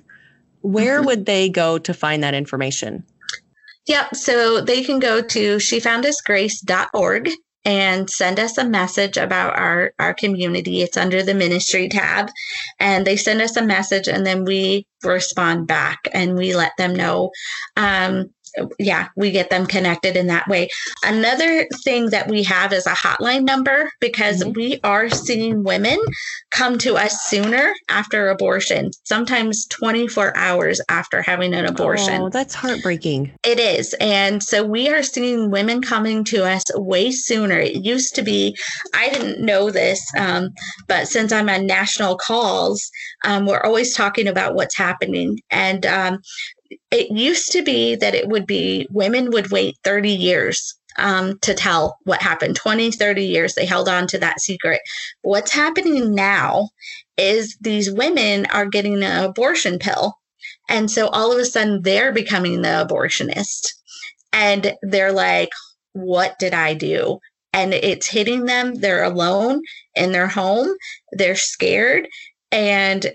where 0.63 0.99
mm-hmm. 0.99 1.07
would 1.07 1.27
they 1.27 1.49
go 1.49 1.79
to 1.79 1.95
find 1.95 2.23
that 2.23 2.35
information 2.35 3.05
Yep. 3.89 4.17
So 4.17 4.61
they 4.61 4.85
can 4.85 4.99
go 4.99 5.23
to 5.23 5.57
shefoundhisgrace.org 5.57 7.31
and 7.69 8.09
send 8.09 8.41
us 8.41 8.57
a 8.57 8.65
message 8.65 9.19
about 9.19 9.55
our, 9.59 9.93
our 9.99 10.15
community. 10.15 10.81
It's 10.81 10.97
under 10.97 11.23
the 11.23 11.35
ministry 11.35 11.91
tab. 11.91 12.31
And 12.81 13.07
they 13.07 13.15
send 13.15 13.43
us 13.43 13.59
a 13.59 13.63
message 13.63 14.09
and 14.09 14.25
then 14.25 14.47
we 14.47 14.87
respond 15.05 15.67
back 15.67 15.99
and 16.15 16.35
we 16.35 16.57
let 16.57 16.73
them 16.79 16.97
know 16.97 17.31
um, 17.77 18.31
yeah, 18.79 19.09
we 19.17 19.31
get 19.31 19.51
them 19.51 19.67
connected 19.67 20.17
in 20.17 20.27
that 20.29 20.47
way. 20.49 20.69
Another 21.05 21.67
thing 21.85 22.11
that 22.11 22.29
we 22.29 22.43
have 22.45 22.73
is 22.73 22.87
a 22.87 22.91
hotline 22.91 23.45
number 23.45 23.91
because 24.01 24.43
mm-hmm. 24.43 24.53
we 24.53 24.81
are 24.85 25.09
seeing 25.09 25.63
women 25.63 25.99
come 26.51 26.79
to 26.79 26.97
us 26.97 27.25
sooner 27.25 27.75
after 27.89 28.29
abortion, 28.29 28.91
sometimes 29.05 29.67
24 29.67 30.37
hours 30.37 30.81
after 30.89 31.23
having 31.23 31.55
an 31.55 31.67
abortion. 31.67 32.23
Oh, 32.23 32.29
that's 32.29 32.55
heartbreaking. 32.55 33.33
It 33.45 33.59
is. 33.59 33.95
And 34.01 34.43
so 34.43 34.65
we 34.65 34.89
are 34.89 35.03
seeing 35.03 35.51
women 35.51 35.83
coming 35.83 36.25
to 36.25 36.45
us 36.45 36.65
way 36.75 37.11
sooner. 37.11 37.59
It 37.59 37.85
used 37.85 38.15
to 38.17 38.23
be, 38.23 38.57
I 38.95 39.11
didn't 39.11 39.45
know 39.45 39.71
this, 39.71 40.01
um, 40.17 40.51
but 40.87 41.09
since 41.09 41.33
I'm 41.33 41.49
on 41.49 41.67
national 41.67 42.17
calls, 42.17 42.91
um, 43.25 43.47
we're 43.47 43.63
always 43.63 43.95
talking 43.95 44.29
about 44.29 44.55
what's 44.55 44.77
happening. 44.77 45.41
And 45.51 45.85
um, 45.87 46.21
it 46.91 47.11
used 47.11 47.53
to 47.53 47.63
be 47.63 47.95
that 47.97 48.15
it 48.15 48.29
would 48.29 48.47
be 48.47 48.87
women 48.91 49.31
would 49.31 49.51
wait 49.51 49.77
30 49.85 50.11
years 50.11 50.75
um, 50.97 51.39
to 51.41 51.55
tell 51.55 51.99
what 52.05 52.23
happened. 52.23 52.57
20 52.57 52.91
30 52.91 53.25
years 53.25 53.55
they 53.55 53.67
held 53.67 53.89
on 53.89 54.07
to 54.09 54.19
that 54.19 54.41
secret. 54.41 54.81
What's 55.23 55.53
happening 55.53 56.15
now 56.15 56.69
is 57.17 57.57
these 57.61 57.91
women 57.91 58.47
are 58.47 58.67
getting 58.67 59.03
an 59.03 59.25
abortion 59.25 59.79
pill 59.79 60.15
and 60.69 60.91
so 60.91 61.09
all 61.09 61.33
of 61.33 61.39
a 61.39 61.45
sudden 61.45 61.83
they're 61.83 62.13
becoming 62.13 62.63
the 62.63 62.69
abortionist 62.69 63.69
and 64.33 64.75
they're 64.83 65.13
like 65.13 65.51
what 65.93 66.39
did 66.39 66.55
i 66.55 66.75
do? 66.75 67.19
And 67.53 67.73
it's 67.73 68.07
hitting 68.07 68.45
them. 68.45 68.75
They're 68.75 69.05
alone 69.05 69.63
in 69.95 70.13
their 70.13 70.29
home. 70.29 70.69
They're 71.13 71.35
scared 71.35 72.07
and 72.51 73.13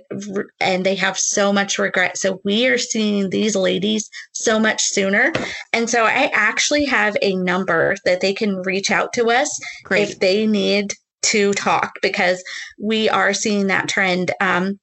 and 0.60 0.86
they 0.86 0.96
have 0.96 1.18
so 1.18 1.52
much 1.52 1.80
regret. 1.80 2.18
So 2.18 2.40
we 2.44 2.68
are 2.68 2.78
seeing 2.78 3.30
these 3.30 3.56
ladies 3.56 4.10
so 4.34 4.60
much 4.60 4.84
sooner. 4.84 5.32
And 5.72 5.90
so 5.90 6.06
i 6.06 6.30
actually 6.34 6.86
have 6.86 7.18
a 7.22 7.36
number 7.36 7.96
that 8.06 8.22
they 8.22 8.34
can 8.34 8.58
reach 8.58 8.92
out 8.92 9.14
to 9.14 9.30
us 9.30 9.60
Great. 9.84 10.10
if 10.10 10.20
they 10.20 10.46
need 10.46 10.94
to 11.24 11.54
talk 11.54 11.94
because 12.02 12.44
we 12.80 13.10
are 13.10 13.34
seeing 13.34 13.68
that 13.68 13.88
trend. 13.88 14.32
Um, 14.40 14.80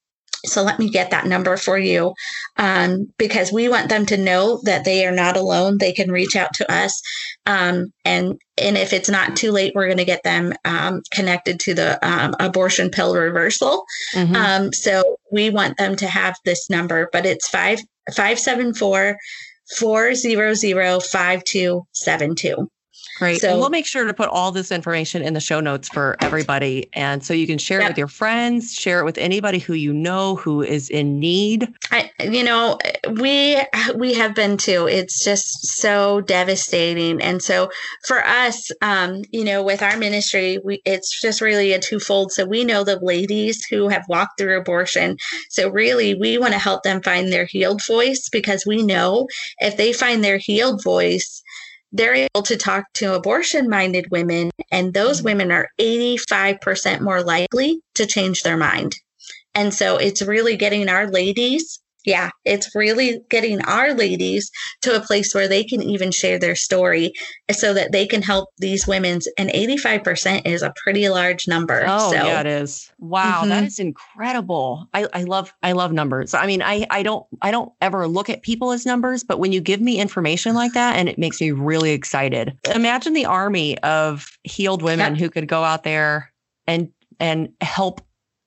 so 0.47 0.63
let 0.63 0.79
me 0.79 0.89
get 0.89 1.11
that 1.11 1.27
number 1.27 1.57
for 1.57 1.79
you 1.79 2.15
um, 2.57 3.13
because 3.19 3.53
we 3.53 3.69
want 3.69 3.89
them 3.89 4.07
to 4.07 4.17
know 4.17 4.61
that 4.65 4.85
they 4.85 5.07
are 5.07 5.13
not 5.13 5.37
alone. 5.37 5.79
They 5.79 5.93
can 5.93 6.11
reach 6.11 6.37
out 6.37 6.55
to 6.55 6.73
us, 6.73 7.01
um, 7.47 7.93
and 8.05 8.39
and 8.59 8.77
if 8.77 8.93
it's 8.93 9.09
not 9.09 9.37
too 9.37 9.53
late, 9.53 9.73
we're 9.75 9.87
going 9.87 9.99
to 9.99 10.05
get 10.05 10.23
them 10.23 10.53
um, 10.65 11.03
connected 11.13 11.61
to 11.61 11.75
the 11.75 11.99
um, 12.07 12.35
abortion 12.41 12.91
pill 12.91 13.15
reversal. 13.15 13.85
Mm-hmm. 14.15 14.37
Um, 14.37 14.73
so 14.73 15.17
we 15.31 15.51
want 15.51 15.77
them 15.77 15.97
to 15.97 16.07
have 16.07 16.37
this 16.45 16.71
number, 16.71 17.09
but 17.13 17.27
it's 17.27 17.49
five 17.49 17.81
five 18.15 18.39
seven 18.39 18.75
four 18.75 19.17
four 19.79 20.15
zero 20.15 20.55
zero 20.55 21.01
five 21.01 21.45
two 21.45 21.85
seven 21.93 22.35
two. 22.35 22.69
Great. 23.21 23.43
So, 23.43 23.51
and 23.51 23.61
we'll 23.61 23.69
make 23.69 23.85
sure 23.85 24.07
to 24.07 24.15
put 24.15 24.31
all 24.31 24.51
this 24.51 24.73
information 24.73 25.21
in 25.21 25.35
the 25.35 25.41
show 25.41 25.61
notes 25.61 25.91
for 25.91 26.17
everybody. 26.21 26.89
And 26.95 27.23
so 27.23 27.35
you 27.35 27.47
can 27.47 27.59
share 27.59 27.83
it 27.83 27.89
with 27.89 27.99
your 27.99 28.09
friends, 28.09 28.73
share 28.73 28.99
it 29.01 29.05
with 29.05 29.19
anybody 29.19 29.59
who 29.59 29.75
you 29.75 29.93
know 29.93 30.37
who 30.37 30.63
is 30.63 30.89
in 30.89 31.21
need. 31.21 31.71
I, 31.91 32.11
you 32.19 32.43
know, 32.43 32.79
we 33.19 33.63
we 33.95 34.15
have 34.15 34.35
been 34.35 34.57
too. 34.57 34.89
It's 34.89 35.23
just 35.23 35.67
so 35.67 36.23
devastating. 36.23 37.21
And 37.21 37.43
so 37.43 37.71
for 38.07 38.25
us, 38.25 38.71
um, 38.81 39.21
you 39.33 39.45
know, 39.45 39.63
with 39.63 39.83
our 39.83 39.99
ministry, 39.99 40.59
we 40.65 40.81
it's 40.87 41.21
just 41.21 41.43
really 41.43 41.75
a 41.75 41.79
twofold. 41.79 42.33
So 42.33 42.47
we 42.47 42.65
know 42.65 42.85
the 42.85 42.99
ladies 43.01 43.63
who 43.67 43.89
have 43.89 44.07
walked 44.09 44.39
through 44.39 44.59
abortion. 44.59 45.19
So 45.51 45.69
really 45.69 46.15
we 46.15 46.39
want 46.39 46.55
to 46.55 46.59
help 46.59 46.85
them 46.85 47.03
find 47.03 47.31
their 47.31 47.45
healed 47.45 47.85
voice 47.87 48.31
because 48.31 48.65
we 48.67 48.83
know 48.83 49.27
if 49.59 49.77
they 49.77 49.93
find 49.93 50.25
their 50.25 50.39
healed 50.39 50.83
voice, 50.83 51.43
they're 51.93 52.15
able 52.15 52.43
to 52.43 52.57
talk 52.57 52.85
to 52.95 53.15
abortion 53.15 53.69
minded 53.69 54.11
women, 54.11 54.51
and 54.71 54.95
those 54.95 55.19
mm-hmm. 55.19 55.27
women 55.27 55.53
are 55.53 55.69
85% 55.79 57.01
more 57.01 57.23
likely 57.23 57.81
to 57.95 58.07
change 58.07 58.43
their 58.43 58.57
mind. 58.57 58.97
And 59.55 59.75
so 59.75 59.97
it's 59.97 60.23
really 60.23 60.57
getting 60.57 60.89
our 60.89 61.11
ladies 61.11 61.81
yeah, 62.05 62.31
it's 62.45 62.75
really 62.75 63.21
getting 63.29 63.61
our 63.63 63.93
ladies 63.95 64.51
to 64.83 64.97
a 64.97 65.01
place 65.01 65.35
where 65.35 65.49
they 65.49 65.63
can 65.65 65.83
even 65.83 66.11
share 66.11 66.39
their 66.39 66.55
story 66.55 67.13
so 67.51 67.75
that 67.75 67.93
they 67.93 68.07
can 68.07 68.23
help 68.23 68.49
these 68.59 68.87
women's 68.87 69.29
and 69.37 69.51
85% 69.51 70.47
is 70.47 70.63
a 70.63 70.73
pretty 70.83 71.09
large 71.09 71.47
number. 71.47 71.85
Oh, 71.87 72.11
so. 72.11 72.17
yeah, 72.17 72.41
it 72.41 72.47
is. 72.47 72.91
Wow, 72.99 73.41
mm-hmm. 73.41 73.51
that 73.51 73.65
is 73.65 73.79
incredible. 73.79 74.89
I, 74.95 75.07
I 75.13 75.25
love 75.25 75.53
I 75.63 75.73
love 75.73 75.93
numbers. 75.93 76.35
I 76.35 76.47
mean, 76.47 76.63
I 76.63 76.87
I 76.91 77.03
don't 77.03 77.27
I 77.43 77.51
don't 77.51 77.73
ever 77.81 78.07
look 78.07 78.31
at 78.31 78.43
people 78.43 78.73
as 78.73 78.87
numbers, 78.87 79.25
but 79.25 79.39
when 79.39 79.53
you 79.53 79.61
give 79.61 79.81
me 79.81 79.99
information 80.01 80.55
like 80.55 80.73
that 80.73 80.97
and 80.97 81.09
it 81.09 81.19
makes 81.19 81.41
me 81.41 81.51
really 81.51 81.91
excited. 81.91 82.57
Imagine 82.75 83.13
the 83.13 83.27
army 83.27 83.79
of 83.79 84.39
healed 84.45 84.83
women 84.83 85.15
yep. 85.15 85.21
who 85.21 85.31
could 85.31 85.49
go 85.49 85.65
out 85.65 85.83
there 85.83 86.33
and 86.67 86.91
and 87.19 87.53
help 87.61 88.01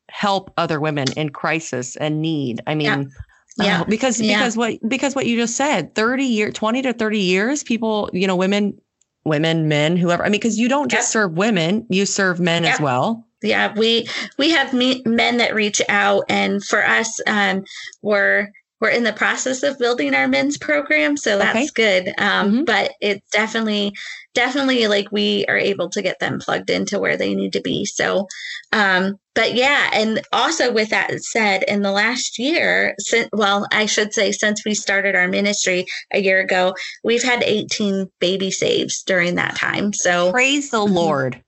help 0.10 0.54
other 0.58 0.80
women 0.80 1.08
in 1.18 1.30
crisis 1.30 1.96
and 1.98 2.22
need. 2.22 2.62
I 2.68 2.76
mean, 2.76 3.12
yeah. 3.58 3.82
Uh, 3.82 3.84
because 3.86 4.20
yeah. 4.20 4.40
because 4.40 4.58
what 4.58 4.88
because 4.88 5.16
what 5.16 5.26
you 5.26 5.38
just 5.38 5.56
said, 5.56 5.96
30 5.96 6.24
year 6.24 6.52
20 6.52 6.82
to 6.84 6.94
30 6.94 7.20
years, 7.20 7.64
people, 7.64 8.10
you 8.14 8.28
know, 8.28 8.36
women, 8.36 8.80
women, 9.26 9.68
men, 9.68 9.98
whoever. 9.98 10.24
I 10.24 10.28
mean, 10.30 10.40
because 10.40 10.58
you 10.58 10.68
don't 10.68 10.90
just 10.90 11.08
yep. 11.08 11.12
serve 11.12 11.34
women, 11.34 11.86
you 11.90 12.06
serve 12.06 12.40
men 12.40 12.64
yep. 12.64 12.74
as 12.74 12.82
well. 12.82 13.26
Yeah, 13.42 13.74
we 13.76 14.08
we 14.38 14.52
have 14.52 14.74
me, 14.74 15.02
men 15.06 15.38
that 15.38 15.54
reach 15.54 15.82
out, 15.90 16.24
and 16.30 16.64
for 16.64 16.86
us, 16.86 17.20
um, 17.28 17.66
we're 18.02 18.50
we're 18.82 18.90
in 18.90 19.04
the 19.04 19.14
process 19.14 19.64
of 19.64 19.80
building 19.80 20.14
our 20.14 20.28
men's 20.28 20.58
program, 20.58 21.16
so 21.16 21.38
that's 21.38 21.72
okay. 21.72 22.04
good. 22.04 22.08
Um, 22.18 22.52
mm-hmm. 22.52 22.64
But 22.66 22.92
it's 23.00 23.26
definitely, 23.32 23.94
definitely 24.34 24.88
like 24.88 25.12
we 25.12 25.46
are 25.48 25.58
able 25.58 25.90
to 25.92 26.02
get 26.02 26.20
them 26.20 26.40
plugged 26.40 26.70
into 26.70 27.00
where 27.00 27.16
they 27.16 27.34
need 27.34 27.54
to 27.54 27.62
be. 27.62 27.86
So, 27.86 28.28
um, 28.74 29.16
but 29.36 29.56
yeah, 29.56 29.90
and 29.94 30.22
also 30.34 30.72
with 30.72 30.90
that 30.90 31.18
said, 31.24 31.64
in 31.64 31.82
the 31.82 31.92
last 31.92 32.38
year, 32.38 32.96
since 33.00 33.30
well, 33.32 33.68
I 33.72 33.86
should 33.86 34.14
say 34.14 34.32
since 34.32 34.66
we 34.66 34.74
started 34.74 35.16
our 35.16 35.28
ministry 35.28 35.86
a 36.12 36.22
year 36.22 36.42
ago, 36.42 36.76
we've 37.04 37.24
had 37.24 37.42
18 37.42 38.12
baby 38.20 38.52
saves 38.52 39.02
during 39.04 39.36
that 39.36 39.56
time. 39.56 39.94
So 39.94 40.32
praise 40.32 40.72
the 40.72 40.80
mm-hmm. 40.80 40.94
Lord. 40.94 41.44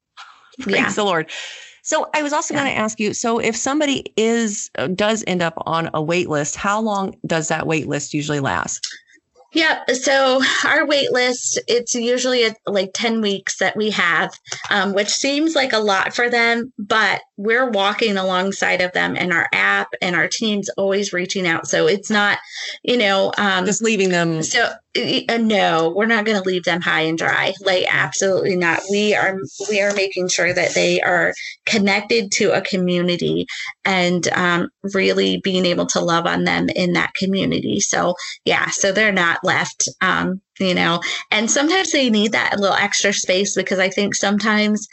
Praise 0.61 0.75
yeah. 0.75 0.91
the 0.91 1.03
Lord. 1.03 1.29
So 1.85 2.09
I 2.15 2.23
was 2.23 2.33
also 2.33 2.53
yeah. 2.53 2.63
going 2.63 2.73
to 2.73 2.79
ask 2.79 2.99
you. 2.99 3.13
So 3.13 3.37
if 3.37 3.55
somebody 3.55 4.11
is 4.17 4.71
uh, 4.75 4.87
does 4.87 5.23
end 5.27 5.43
up 5.43 5.53
on 5.67 5.91
a 5.93 6.01
wait 6.01 6.27
list, 6.27 6.55
how 6.55 6.81
long 6.81 7.15
does 7.27 7.47
that 7.49 7.67
wait 7.67 7.87
list 7.87 8.11
usually 8.11 8.39
last? 8.39 8.87
Yeah. 9.55 9.85
So 9.93 10.41
our 10.65 10.85
wait 10.85 11.13
list, 11.13 11.61
it's 11.69 11.95
usually 11.95 12.43
a, 12.43 12.53
like 12.67 12.91
10 12.93 13.21
weeks 13.21 13.57
that 13.59 13.77
we 13.77 13.89
have, 13.91 14.37
um, 14.69 14.93
which 14.93 15.07
seems 15.07 15.55
like 15.55 15.71
a 15.71 15.79
lot 15.79 16.13
for 16.13 16.29
them, 16.29 16.73
but 16.77 17.21
we're 17.37 17.69
walking 17.69 18.17
alongside 18.17 18.81
of 18.81 18.91
them 18.91 19.15
and 19.17 19.31
our 19.31 19.47
app 19.53 19.87
and 20.01 20.13
our 20.13 20.27
team's 20.27 20.67
always 20.77 21.13
reaching 21.13 21.47
out. 21.47 21.67
So 21.67 21.87
it's 21.87 22.09
not, 22.09 22.37
you 22.83 22.97
know, 22.97 23.31
um, 23.37 23.65
just 23.65 23.81
leaving 23.81 24.09
them. 24.09 24.43
So 24.43 24.71
uh, 24.97 25.37
no, 25.37 25.93
we're 25.95 26.05
not 26.05 26.25
going 26.25 26.41
to 26.41 26.47
leave 26.47 26.63
them 26.65 26.81
high 26.81 27.01
and 27.01 27.17
dry. 27.17 27.53
Like 27.61 27.85
absolutely 27.89 28.57
not. 28.57 28.81
We 28.91 29.15
are, 29.15 29.37
we 29.69 29.81
are 29.81 29.93
making 29.93 30.27
sure 30.27 30.53
that 30.53 30.73
they 30.73 31.01
are 31.01 31.33
connected 31.65 32.31
to 32.33 32.51
a 32.51 32.61
community 32.61 33.47
and 33.85 34.27
um, 34.29 34.69
really 34.93 35.39
being 35.43 35.65
able 35.65 35.85
to 35.87 35.99
love 35.99 36.25
on 36.25 36.43
them 36.43 36.69
in 36.69 36.93
that 36.93 37.13
community. 37.13 37.79
So 37.79 38.15
yeah, 38.43 38.69
so 38.69 38.91
they're 38.91 39.11
not 39.11 39.43
left, 39.43 39.87
um, 40.01 40.41
you 40.59 40.73
know, 40.73 41.01
and 41.31 41.49
sometimes 41.49 41.91
they 41.91 42.09
need 42.09 42.31
that 42.31 42.59
little 42.59 42.75
extra 42.75 43.13
space 43.13 43.55
because 43.55 43.79
I 43.79 43.89
think 43.89 44.15
sometimes 44.15 44.87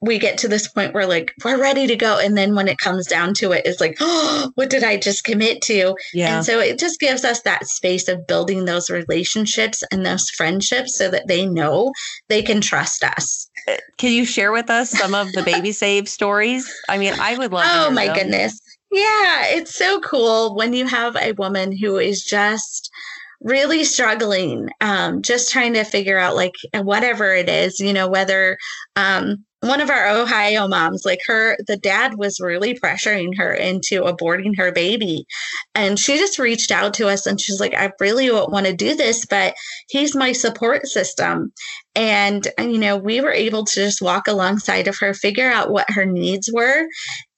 we 0.00 0.18
get 0.18 0.38
to 0.38 0.48
this 0.48 0.68
point 0.68 0.94
where 0.94 1.06
like 1.06 1.34
we're 1.44 1.60
ready 1.60 1.86
to 1.86 1.96
go. 1.96 2.18
And 2.18 2.36
then 2.36 2.54
when 2.54 2.68
it 2.68 2.78
comes 2.78 3.06
down 3.06 3.34
to 3.34 3.52
it 3.52 3.62
it's 3.64 3.80
like 3.80 3.96
oh 4.00 4.50
what 4.54 4.70
did 4.70 4.84
i 4.84 4.96
just 4.96 5.24
commit 5.24 5.60
to? 5.62 5.96
Yeah. 6.12 6.36
And 6.36 6.46
so 6.46 6.60
it 6.60 6.78
just 6.78 7.00
gives 7.00 7.24
us 7.24 7.42
that 7.42 7.66
space 7.66 8.08
of 8.08 8.26
building 8.26 8.64
those 8.64 8.90
relationships 8.90 9.82
and 9.90 10.04
those 10.04 10.28
friendships 10.30 10.96
so 10.96 11.10
that 11.10 11.26
they 11.26 11.46
know 11.46 11.92
they 12.28 12.42
can 12.42 12.60
trust 12.60 13.02
us. 13.02 13.50
Uh, 13.68 13.76
can 13.96 14.12
you 14.12 14.24
share 14.24 14.52
with 14.52 14.70
us 14.70 14.90
some 14.90 15.14
of 15.14 15.32
the 15.32 15.42
baby 15.42 15.72
save 15.84 16.08
stories? 16.08 16.70
I 16.88 16.98
mean 16.98 17.14
i 17.18 17.36
would 17.36 17.52
love 17.52 17.66
oh 17.66 17.90
my 17.90 18.06
them. 18.06 18.16
goodness. 18.16 18.60
Yeah 18.90 19.46
it's 19.46 19.74
so 19.74 20.00
cool 20.00 20.54
when 20.54 20.72
you 20.72 20.86
have 20.86 21.16
a 21.16 21.32
woman 21.32 21.76
who 21.76 21.98
is 21.98 22.22
just 22.22 22.90
really 23.40 23.84
struggling 23.84 24.68
um, 24.80 25.22
just 25.22 25.52
trying 25.52 25.74
to 25.74 25.84
figure 25.84 26.18
out 26.18 26.34
like 26.34 26.54
whatever 26.74 27.34
it 27.34 27.48
is 27.48 27.80
you 27.80 27.92
know 27.92 28.08
whether 28.08 28.58
um, 28.96 29.44
one 29.60 29.80
of 29.80 29.90
our 29.90 30.08
Ohio 30.08 30.68
moms, 30.68 31.04
like 31.04 31.20
her, 31.26 31.56
the 31.66 31.76
dad 31.76 32.16
was 32.16 32.38
really 32.38 32.74
pressuring 32.74 33.36
her 33.36 33.52
into 33.52 34.02
aborting 34.02 34.56
her 34.56 34.70
baby. 34.70 35.26
And 35.74 35.98
she 35.98 36.16
just 36.16 36.38
reached 36.38 36.70
out 36.70 36.94
to 36.94 37.08
us 37.08 37.26
and 37.26 37.40
she's 37.40 37.58
like, 37.58 37.74
I 37.74 37.90
really 37.98 38.30
want 38.30 38.66
to 38.66 38.72
do 38.72 38.94
this, 38.94 39.26
but 39.26 39.54
he's 39.88 40.14
my 40.14 40.32
support 40.32 40.86
system. 40.86 41.52
And, 41.96 42.46
you 42.58 42.78
know, 42.78 42.96
we 42.96 43.20
were 43.20 43.32
able 43.32 43.64
to 43.64 43.74
just 43.74 44.00
walk 44.00 44.28
alongside 44.28 44.86
of 44.86 44.98
her, 44.98 45.12
figure 45.12 45.50
out 45.50 45.72
what 45.72 45.90
her 45.90 46.04
needs 46.04 46.48
were. 46.52 46.86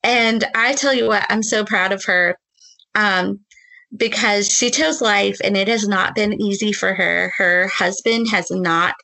And 0.03 0.45
I 0.55 0.75
tell 0.75 0.93
you 0.93 1.07
what, 1.07 1.25
I'm 1.31 1.43
so 1.43 1.65
proud 1.65 1.93
of 1.93 2.05
her. 2.05 2.37
Um, 2.95 3.41
because 3.97 4.49
she 4.49 4.71
chose 4.71 5.01
life 5.01 5.37
and 5.43 5.57
it 5.57 5.69
has 5.69 5.89
not 5.89 6.15
been 6.15 6.41
easy 6.41 6.73
for 6.73 6.95
her. 6.95 7.33
Her 7.37 7.69
husband 7.69 8.29
has 8.31 8.51
not 8.51 8.95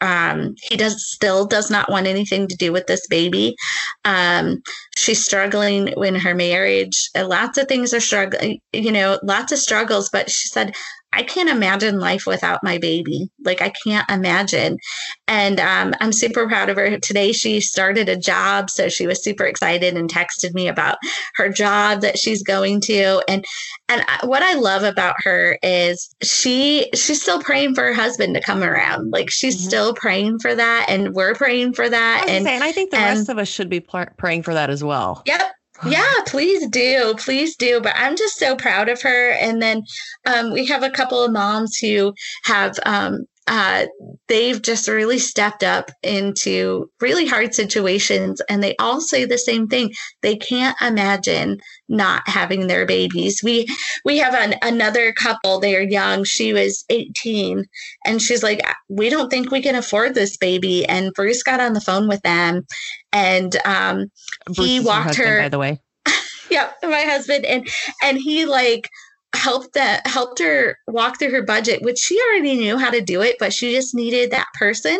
um, 0.00 0.54
he 0.62 0.76
does 0.76 1.06
still 1.06 1.46
does 1.46 1.70
not 1.70 1.90
want 1.90 2.06
anything 2.06 2.48
to 2.48 2.56
do 2.56 2.72
with 2.72 2.86
this 2.86 3.06
baby. 3.06 3.56
Um, 4.04 4.62
she's 4.94 5.24
struggling 5.24 5.88
in 5.88 6.14
her 6.16 6.34
marriage. 6.34 7.08
Lots 7.16 7.56
of 7.58 7.66
things 7.66 7.94
are 7.94 8.00
struggling, 8.00 8.60
you 8.72 8.92
know, 8.92 9.18
lots 9.22 9.52
of 9.52 9.58
struggles. 9.58 10.10
But 10.10 10.30
she 10.30 10.48
said, 10.48 10.74
I 11.12 11.22
can't 11.22 11.48
imagine 11.48 11.98
life 11.98 12.26
without 12.26 12.62
my 12.62 12.78
baby. 12.78 13.30
Like 13.42 13.62
I 13.62 13.72
can't 13.84 14.08
imagine. 14.10 14.78
And 15.26 15.58
um, 15.58 15.94
I'm 16.00 16.12
super 16.12 16.46
proud 16.46 16.68
of 16.68 16.76
her. 16.76 16.98
Today 16.98 17.32
she 17.32 17.60
started 17.60 18.08
a 18.08 18.16
job, 18.16 18.68
so 18.68 18.88
she 18.88 19.06
was 19.06 19.22
super 19.22 19.44
excited 19.44 19.96
and 19.96 20.10
texted 20.10 20.52
me 20.52 20.68
about 20.68 20.98
her 21.36 21.48
job 21.48 22.02
that 22.02 22.18
she's 22.18 22.42
going 22.42 22.80
to. 22.82 23.22
And 23.28 23.44
and 23.88 24.04
what 24.24 24.42
I 24.42 24.54
love 24.54 24.82
about 24.82 25.16
her 25.20 25.58
is 25.62 26.14
she 26.22 26.90
she's 26.94 27.22
still 27.22 27.40
praying 27.40 27.74
for 27.74 27.84
her 27.84 27.94
husband 27.94 28.34
to 28.34 28.42
come 28.42 28.62
around. 28.62 29.10
Like 29.10 29.30
she's 29.30 29.56
mm-hmm. 29.56 29.68
still 29.68 29.94
praying 29.94 30.40
for 30.40 30.54
that, 30.54 30.86
and 30.88 31.14
we're 31.14 31.34
praying 31.34 31.72
for 31.72 31.88
that. 31.88 32.26
And, 32.28 32.44
say, 32.44 32.54
and 32.54 32.64
I 32.64 32.72
think 32.72 32.90
the 32.90 32.98
and, 32.98 33.18
rest 33.18 33.28
of 33.30 33.38
us 33.38 33.48
should 33.48 33.70
be 33.70 33.80
pl- 33.80 34.06
praying 34.18 34.42
for 34.42 34.52
that 34.52 34.68
as 34.70 34.84
well. 34.84 35.22
Yep 35.26 35.52
yeah, 35.84 36.12
please 36.26 36.66
do. 36.68 37.14
Please 37.18 37.56
do. 37.56 37.80
But 37.80 37.94
I'm 37.96 38.16
just 38.16 38.38
so 38.38 38.56
proud 38.56 38.88
of 38.88 39.02
her. 39.02 39.30
And 39.32 39.60
then 39.60 39.82
um, 40.26 40.52
we 40.52 40.66
have 40.66 40.82
a 40.82 40.90
couple 40.90 41.22
of 41.22 41.32
moms 41.32 41.76
who 41.76 42.14
have 42.44 42.78
um, 42.86 43.26
uh, 43.48 43.86
they've 44.26 44.60
just 44.60 44.88
really 44.88 45.18
stepped 45.18 45.62
up 45.62 45.92
into 46.02 46.90
really 47.00 47.26
hard 47.26 47.54
situations 47.54 48.42
and 48.48 48.60
they 48.60 48.74
all 48.80 49.00
say 49.00 49.24
the 49.24 49.38
same 49.38 49.68
thing 49.68 49.92
they 50.20 50.34
can't 50.34 50.76
imagine 50.82 51.58
not 51.88 52.22
having 52.26 52.66
their 52.66 52.84
babies 52.84 53.40
we 53.44 53.64
we 54.04 54.18
have 54.18 54.34
an, 54.34 54.56
another 54.62 55.12
couple 55.12 55.60
they're 55.60 55.88
young 55.88 56.24
she 56.24 56.52
was 56.52 56.84
18 56.90 57.64
and 58.04 58.20
she's 58.20 58.42
like 58.42 58.60
we 58.88 59.08
don't 59.08 59.30
think 59.30 59.52
we 59.52 59.62
can 59.62 59.76
afford 59.76 60.14
this 60.14 60.36
baby 60.36 60.84
and 60.86 61.14
bruce 61.14 61.44
got 61.44 61.60
on 61.60 61.72
the 61.72 61.80
phone 61.80 62.08
with 62.08 62.22
them 62.22 62.66
and 63.12 63.56
um, 63.64 64.10
he 64.56 64.80
walked 64.80 65.16
her, 65.16 65.42
by 65.42 65.48
the 65.48 65.58
way 65.58 65.80
yeah, 66.50 66.70
my 66.82 67.02
husband, 67.02 67.44
and 67.44 67.68
and 68.02 68.18
he 68.18 68.46
like 68.46 68.88
helped 69.34 69.74
that 69.74 70.06
helped 70.06 70.38
her 70.38 70.78
walk 70.86 71.18
through 71.18 71.30
her 71.30 71.42
budget, 71.42 71.82
which 71.82 71.98
she 71.98 72.18
already 72.20 72.56
knew 72.56 72.78
how 72.78 72.90
to 72.90 73.00
do 73.00 73.22
it, 73.22 73.36
but 73.38 73.52
she 73.52 73.74
just 73.74 73.94
needed 73.94 74.30
that 74.30 74.46
person 74.54 74.98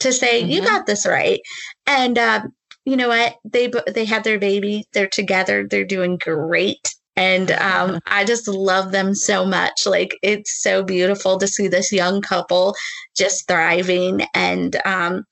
to 0.00 0.12
say, 0.12 0.42
mm-hmm. 0.42 0.50
"You 0.50 0.62
got 0.62 0.86
this 0.86 1.06
right." 1.06 1.40
And 1.86 2.18
um, 2.18 2.52
you 2.84 2.96
know 2.96 3.08
what? 3.08 3.36
They 3.44 3.70
they 3.92 4.04
had 4.04 4.24
their 4.24 4.38
baby. 4.38 4.84
They're 4.92 5.08
together. 5.08 5.66
They're 5.68 5.84
doing 5.84 6.18
great. 6.18 6.94
And 7.18 7.50
um, 7.50 7.98
I 8.06 8.24
just 8.24 8.46
love 8.46 8.92
them 8.92 9.12
so 9.12 9.44
much. 9.44 9.86
Like 9.86 10.16
it's 10.22 10.62
so 10.62 10.84
beautiful 10.84 11.36
to 11.38 11.48
see 11.48 11.66
this 11.66 11.92
young 11.92 12.22
couple 12.22 12.76
just 13.16 13.48
thriving. 13.48 14.24
And 14.34 14.80
um, 14.84 15.24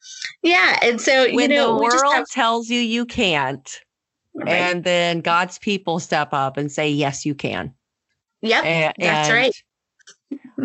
yeah, 0.42 0.80
and 0.82 1.00
so 1.00 1.32
when 1.32 1.50
you 1.50 1.56
know, 1.56 1.76
the 1.76 1.82
world 1.84 2.12
have- 2.12 2.28
tells 2.28 2.68
you 2.68 2.80
you 2.80 3.06
can't, 3.06 3.80
right. 4.34 4.48
and 4.48 4.82
then 4.82 5.20
God's 5.20 5.58
people 5.58 6.00
step 6.00 6.30
up 6.32 6.56
and 6.56 6.72
say, 6.72 6.90
"Yes, 6.90 7.24
you 7.24 7.36
can." 7.36 7.72
Yep, 8.42 8.64
and, 8.64 8.94
that's 8.98 9.30
right. 9.30 9.54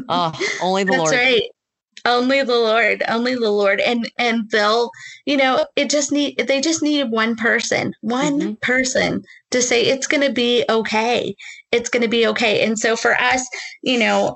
Oh, 0.10 0.34
only 0.62 0.84
the 0.84 0.92
that's 0.92 1.00
Lord. 1.00 1.14
right 1.14 1.44
only 2.06 2.44
the 2.44 2.56
lord 2.56 3.04
only 3.08 3.36
the 3.36 3.52
lord. 3.52 3.80
And 3.80 4.12
and 4.18 4.50
they'll 4.50 4.92
you 5.26 5.38
know 5.38 5.66
it 5.76 5.90
just 5.90 6.12
need 6.12 6.38
they 6.48 6.62
just 6.62 6.82
needed 6.82 7.12
one 7.12 7.36
person 7.36 7.94
one 8.02 8.40
mm-hmm. 8.40 8.54
person 8.62 9.24
to 9.52 9.62
say 9.62 9.84
it's 9.84 10.08
going 10.08 10.26
to 10.28 10.34
be 10.34 10.66
okay. 10.70 11.36
It's 11.72 11.90
going 11.90 12.04
to 12.04 12.10
be 12.10 12.28
okay. 12.28 12.66
And 12.66 12.78
so 12.78 12.96
for 12.96 13.16
us 13.16 13.48
you 13.82 14.00
know 14.00 14.36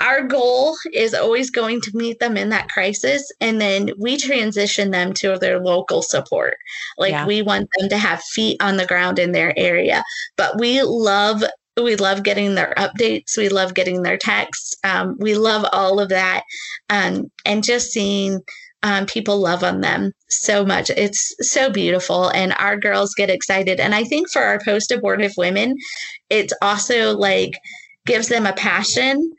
our 0.00 0.22
goal 0.22 0.76
is 0.92 1.14
always 1.14 1.50
going 1.50 1.80
to 1.82 1.90
meet 1.94 2.18
them 2.18 2.36
in 2.36 2.48
that 2.48 2.68
crisis 2.68 3.30
and 3.40 3.60
then 3.60 3.90
we 3.98 4.16
transition 4.16 4.90
them 4.90 5.12
to 5.12 5.38
their 5.38 5.60
local 5.60 6.02
support. 6.02 6.56
Like 6.98 7.12
yeah. 7.12 7.26
we 7.26 7.42
want 7.42 7.68
them 7.78 7.88
to 7.90 7.98
have 7.98 8.22
feet 8.22 8.56
on 8.62 8.76
the 8.76 8.86
ground 8.86 9.18
in 9.18 9.32
their 9.32 9.52
area. 9.58 10.02
But 10.36 10.58
we 10.58 10.82
love 10.82 11.44
we 11.82 11.96
love 11.96 12.22
getting 12.22 12.54
their 12.54 12.72
updates. 12.76 13.36
We 13.36 13.48
love 13.48 13.74
getting 13.74 14.02
their 14.02 14.16
texts. 14.16 14.76
Um, 14.84 15.16
we 15.18 15.34
love 15.34 15.66
all 15.72 16.00
of 16.00 16.08
that. 16.10 16.44
Um, 16.88 17.30
and 17.44 17.64
just 17.64 17.90
seeing 17.90 18.40
um, 18.82 19.06
people 19.06 19.38
love 19.38 19.64
on 19.64 19.80
them 19.80 20.12
so 20.28 20.64
much. 20.64 20.90
It's 20.90 21.34
so 21.40 21.70
beautiful. 21.70 22.28
And 22.28 22.52
our 22.58 22.76
girls 22.76 23.14
get 23.14 23.30
excited. 23.30 23.80
And 23.80 23.94
I 23.94 24.04
think 24.04 24.30
for 24.30 24.42
our 24.42 24.60
post 24.64 24.92
abortive 24.92 25.32
women, 25.36 25.76
it's 26.30 26.52
also 26.62 27.16
like 27.16 27.58
gives 28.06 28.28
them 28.28 28.46
a 28.46 28.52
passion 28.52 29.32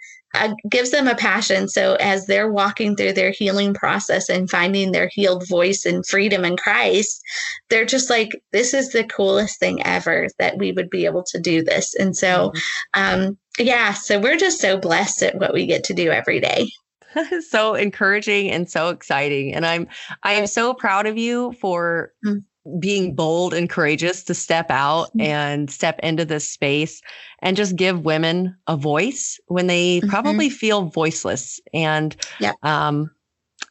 gives 0.70 0.92
them 0.92 1.08
a 1.08 1.16
passion. 1.16 1.68
So 1.68 1.96
as 1.96 2.26
they're 2.26 2.52
walking 2.52 2.96
through 2.96 3.14
their 3.14 3.32
healing 3.32 3.74
process 3.74 4.30
and 4.30 4.50
finding 4.50 4.92
their 4.92 5.10
healed 5.12 5.48
voice 5.48 5.86
and 5.86 6.06
freedom 6.06 6.46
in 6.46 6.58
Christ, 6.58 7.22
they're 7.70 7.86
just 7.86 8.10
like, 8.10 8.32
this 8.52 8.74
is 8.74 8.92
the 8.92 9.04
coolest 9.04 9.60
thing 9.60 9.86
ever 9.86 10.28
that 10.40 10.58
we 10.58 10.72
would 10.72 10.90
be 10.90 11.06
able 11.06 11.24
to 11.24 11.40
do 11.40 11.64
this. 11.64 11.96
And 11.96 12.16
so, 12.16 12.52
mm-hmm. 12.96 13.26
um, 13.28 13.38
yeah, 13.58 13.94
so 13.94 14.20
we're 14.20 14.38
just 14.38 14.60
so 14.60 14.78
blessed 14.78 15.24
at 15.24 15.38
what 15.38 15.54
we 15.54 15.66
get 15.66 15.84
to 15.86 15.94
do 15.94 16.12
every 16.12 16.40
day. 16.40 16.70
so 17.50 17.76
encouraging 17.76 18.52
and 18.52 18.70
so 18.70 18.90
exciting. 18.90 19.54
And 19.54 19.66
I'm 19.66 19.88
I 20.24 20.34
am 20.34 20.48
so 20.48 20.74
proud 20.74 21.06
of 21.06 21.18
you 21.18 21.54
for 21.54 22.12
mm 22.26 22.44
being 22.80 23.14
bold 23.14 23.54
and 23.54 23.70
courageous 23.70 24.24
to 24.24 24.34
step 24.34 24.72
out 24.72 25.10
mm-hmm. 25.10 25.22
and 25.22 25.70
step 25.70 26.00
into 26.00 26.26
this 26.26 26.50
space 26.50 27.02
and 27.40 27.56
just 27.56 27.76
give 27.76 28.06
women 28.06 28.56
a 28.68 28.76
voice 28.76 29.40
when 29.48 29.68
they 29.68 30.00
mm-hmm. 30.00 30.10
probably 30.10 30.50
feel 30.50 30.86
voiceless 30.86 31.60
and 31.74 32.16
yeah. 32.40 32.54
um 32.64 33.10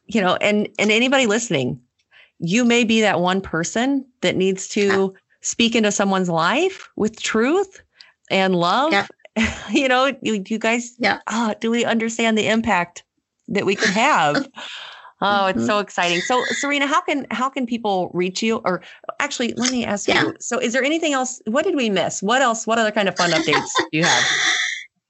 you 0.06 0.20
know 0.20 0.36
and 0.36 0.68
and 0.78 0.90
anybody 0.90 1.26
listening 1.26 1.80
you 2.38 2.64
may 2.64 2.84
be 2.84 3.00
that 3.00 3.20
one 3.20 3.40
person 3.40 4.04
that 4.20 4.36
needs 4.36 4.68
to 4.68 4.86
yeah. 4.86 5.20
speak 5.40 5.74
into 5.74 5.90
someone's 5.90 6.28
life 6.28 6.88
with 6.96 7.20
truth 7.20 7.82
and 8.30 8.54
love 8.54 8.92
yeah. 8.92 9.06
you 9.70 9.88
know 9.88 10.16
you, 10.22 10.44
you 10.46 10.58
guys 10.58 10.94
yeah 10.98 11.18
oh, 11.26 11.52
do 11.60 11.70
we 11.70 11.84
understand 11.84 12.38
the 12.38 12.46
impact 12.46 13.02
that 13.48 13.66
we 13.66 13.74
could 13.74 13.90
have 13.90 14.48
Oh, 15.26 15.46
it's 15.46 15.56
mm-hmm. 15.56 15.66
so 15.66 15.78
exciting. 15.78 16.20
So 16.20 16.44
Serena, 16.50 16.86
how 16.86 17.00
can 17.00 17.26
how 17.30 17.48
can 17.48 17.66
people 17.66 18.10
reach 18.12 18.42
you? 18.42 18.60
Or 18.64 18.82
actually, 19.20 19.54
let 19.54 19.72
me 19.72 19.84
ask 19.84 20.06
yeah. 20.06 20.24
you. 20.24 20.34
So 20.38 20.58
is 20.58 20.74
there 20.74 20.84
anything 20.84 21.14
else? 21.14 21.40
What 21.46 21.64
did 21.64 21.76
we 21.76 21.88
miss? 21.88 22.22
What 22.22 22.42
else? 22.42 22.66
What 22.66 22.78
other 22.78 22.90
kind 22.90 23.08
of 23.08 23.16
fun 23.16 23.30
updates 23.30 23.70
do 23.90 23.98
you 23.98 24.04
have? 24.04 24.24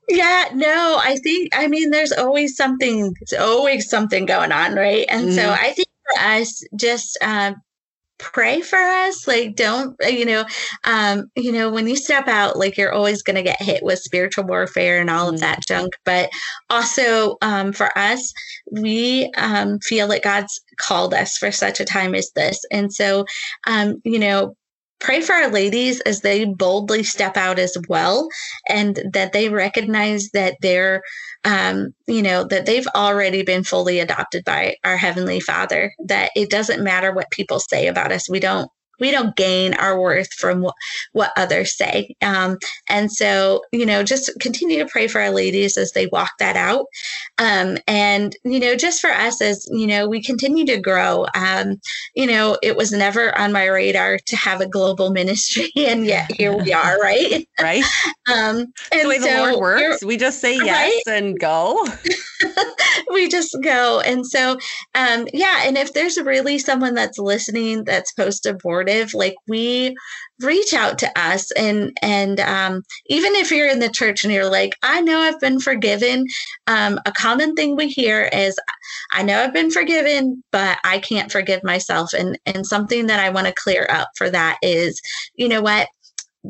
Yeah, 0.09 0.50
no, 0.55 1.00
I 1.03 1.16
think 1.16 1.48
I 1.57 1.66
mean 1.66 1.90
there's 1.90 2.12
always 2.12 2.57
something 2.57 3.14
there's 3.29 3.40
always 3.40 3.90
something 3.90 4.24
going 4.24 4.53
on, 4.53 4.74
right? 4.74 5.05
And 5.09 5.27
mm-hmm. 5.27 5.35
so 5.35 5.50
I 5.50 5.72
think 5.72 5.88
for 6.07 6.22
us, 6.22 6.62
just 6.77 7.18
uh, 7.20 7.55
pray 8.18 8.61
for 8.61 8.79
us 8.79 9.27
like 9.27 9.57
don't 9.57 9.96
uh, 10.05 10.09
you 10.09 10.24
know 10.24 10.44
um 10.85 11.31
you 11.35 11.50
know 11.50 11.68
when 11.68 11.88
you 11.88 11.96
step 11.96 12.29
out 12.29 12.57
like 12.57 12.77
you're 12.77 12.92
always 12.92 13.22
going 13.22 13.35
to 13.35 13.42
get 13.42 13.61
hit 13.61 13.83
with 13.83 13.98
spiritual 13.98 14.44
warfare 14.44 15.00
and 15.00 15.11
all 15.11 15.27
mm-hmm. 15.27 15.35
of 15.35 15.40
that 15.40 15.66
junk 15.66 15.92
but 16.05 16.31
also 16.70 17.37
um 17.42 17.72
for 17.72 17.96
us 17.98 18.33
we 18.70 19.31
um 19.37 19.79
feel 19.81 20.07
that 20.07 20.22
god's 20.22 20.61
called 20.77 21.12
us 21.12 21.37
for 21.37 21.50
such 21.50 21.81
a 21.81 21.85
time 21.85 22.14
as 22.14 22.31
this 22.37 22.64
and 22.70 22.92
so 22.92 23.24
um 23.66 24.00
you 24.05 24.18
know 24.18 24.57
pray 25.00 25.20
for 25.20 25.35
our 25.35 25.50
ladies 25.50 26.00
as 26.00 26.20
they 26.20 26.44
boldly 26.44 27.02
step 27.02 27.37
out 27.37 27.59
as 27.59 27.76
well 27.88 28.28
and 28.68 29.00
that 29.12 29.33
they 29.33 29.48
recognize 29.48 30.30
that 30.30 30.57
they're 30.61 31.02
um, 31.44 31.94
you 32.07 32.22
know, 32.22 32.44
that 32.44 32.66
they've 32.66 32.87
already 32.94 33.42
been 33.42 33.64
fully 33.64 34.00
adopted 34.00 34.44
by 34.44 34.76
our 34.83 34.96
Heavenly 34.96 35.40
Father, 35.40 35.92
that 36.07 36.30
it 36.35 36.50
doesn't 36.50 36.83
matter 36.83 37.12
what 37.12 37.30
people 37.30 37.61
say 37.61 37.87
about 37.87 38.12
us. 38.12 38.30
We 38.30 38.40
don't 38.40 38.70
we 39.00 39.11
don't 39.11 39.37
gain 39.37 39.74
our 39.74 40.00
worth 40.00 40.33
from 40.35 40.61
what, 40.62 40.74
what 41.12 41.33
others 41.37 41.76
say. 41.76 42.14
Um, 42.22 42.59
and 42.88 43.11
so, 43.11 43.62
you 43.72 43.87
know, 43.87 44.02
just 44.02 44.30
continue 44.40 44.78
to 44.78 44.90
pray 44.90 45.09
for 45.09 45.20
our 45.20 45.30
ladies 45.30 45.76
as 45.76 45.92
they 45.92 46.07
walk 46.07 46.33
that 46.38 46.57
out. 46.57 46.87
Um, 47.38 47.78
and, 47.87 48.37
you 48.44 48.61
know, 48.61 48.76
just 48.76 49.00
for 49.00 49.11
us 49.11 49.40
as, 49.40 49.66
you 49.70 49.87
know, 49.87 50.09
we 50.09 50.22
continue 50.22 50.64
to 50.66 50.78
grow. 50.78 51.26
Um, 51.35 51.80
you 52.14 52.26
know, 52.26 52.59
it 52.62 52.76
was 52.76 52.92
never 52.92 53.37
on 53.38 53.52
my 53.52 53.66
radar 53.66 54.18
to 54.18 54.37
have 54.37 54.61
a 54.61 54.68
global 54.68 55.11
ministry, 55.11 55.70
and 55.76 56.07
yet 56.07 56.30
here 56.33 56.57
we 56.57 56.72
are, 56.72 56.98
right? 56.98 57.48
Right. 57.61 57.85
um, 58.33 58.72
and 58.92 59.02
the 59.02 59.09
way 59.09 59.18
so 59.18 59.26
the 59.26 59.38
Lord 59.38 59.61
works, 59.61 60.04
we 60.04 60.16
just 60.16 60.40
say 60.40 60.57
yes 60.57 61.02
right? 61.07 61.16
and 61.16 61.38
go. 61.38 61.87
we 63.12 63.28
just 63.28 63.57
go. 63.62 64.00
And 64.00 64.26
so, 64.26 64.59
um, 64.94 65.26
yeah. 65.33 65.62
And 65.64 65.76
if 65.76 65.92
there's 65.92 66.18
really 66.20 66.59
someone 66.59 66.94
that's 66.94 67.18
listening 67.18 67.85
that's 67.85 68.12
post 68.12 68.46
abortive, 68.85 69.14
like 69.14 69.35
we 69.49 69.94
reach 70.40 70.75
out 70.75 70.99
to 70.99 71.11
us 71.16 71.51
and 71.53 71.97
and 72.03 72.40
um, 72.40 72.83
even 73.07 73.35
if 73.35 73.51
you're 73.51 73.68
in 73.68 73.79
the 73.79 73.88
church 73.88 74.25
and 74.25 74.33
you're 74.33 74.51
like 74.51 74.77
i 74.83 75.01
know 75.01 75.20
i've 75.20 75.38
been 75.38 75.61
forgiven 75.61 76.27
um, 76.66 76.99
a 77.07 77.12
common 77.12 77.55
thing 77.55 77.77
we 77.77 77.88
hear 77.88 78.29
is 78.33 78.59
i 79.12 79.23
know 79.23 79.40
i've 79.40 79.55
been 79.55 79.70
forgiven 79.70 80.42
but 80.51 80.77
i 80.83 80.99
can't 80.99 81.31
forgive 81.31 81.62
myself 81.62 82.12
and 82.12 82.37
and 82.47 82.66
something 82.66 83.07
that 83.07 83.20
i 83.20 83.31
want 83.31 83.47
to 83.47 83.53
clear 83.53 83.87
up 83.90 84.09
for 84.16 84.29
that 84.29 84.59
is 84.61 85.01
you 85.37 85.49
know 85.49 85.62
what? 85.62 85.88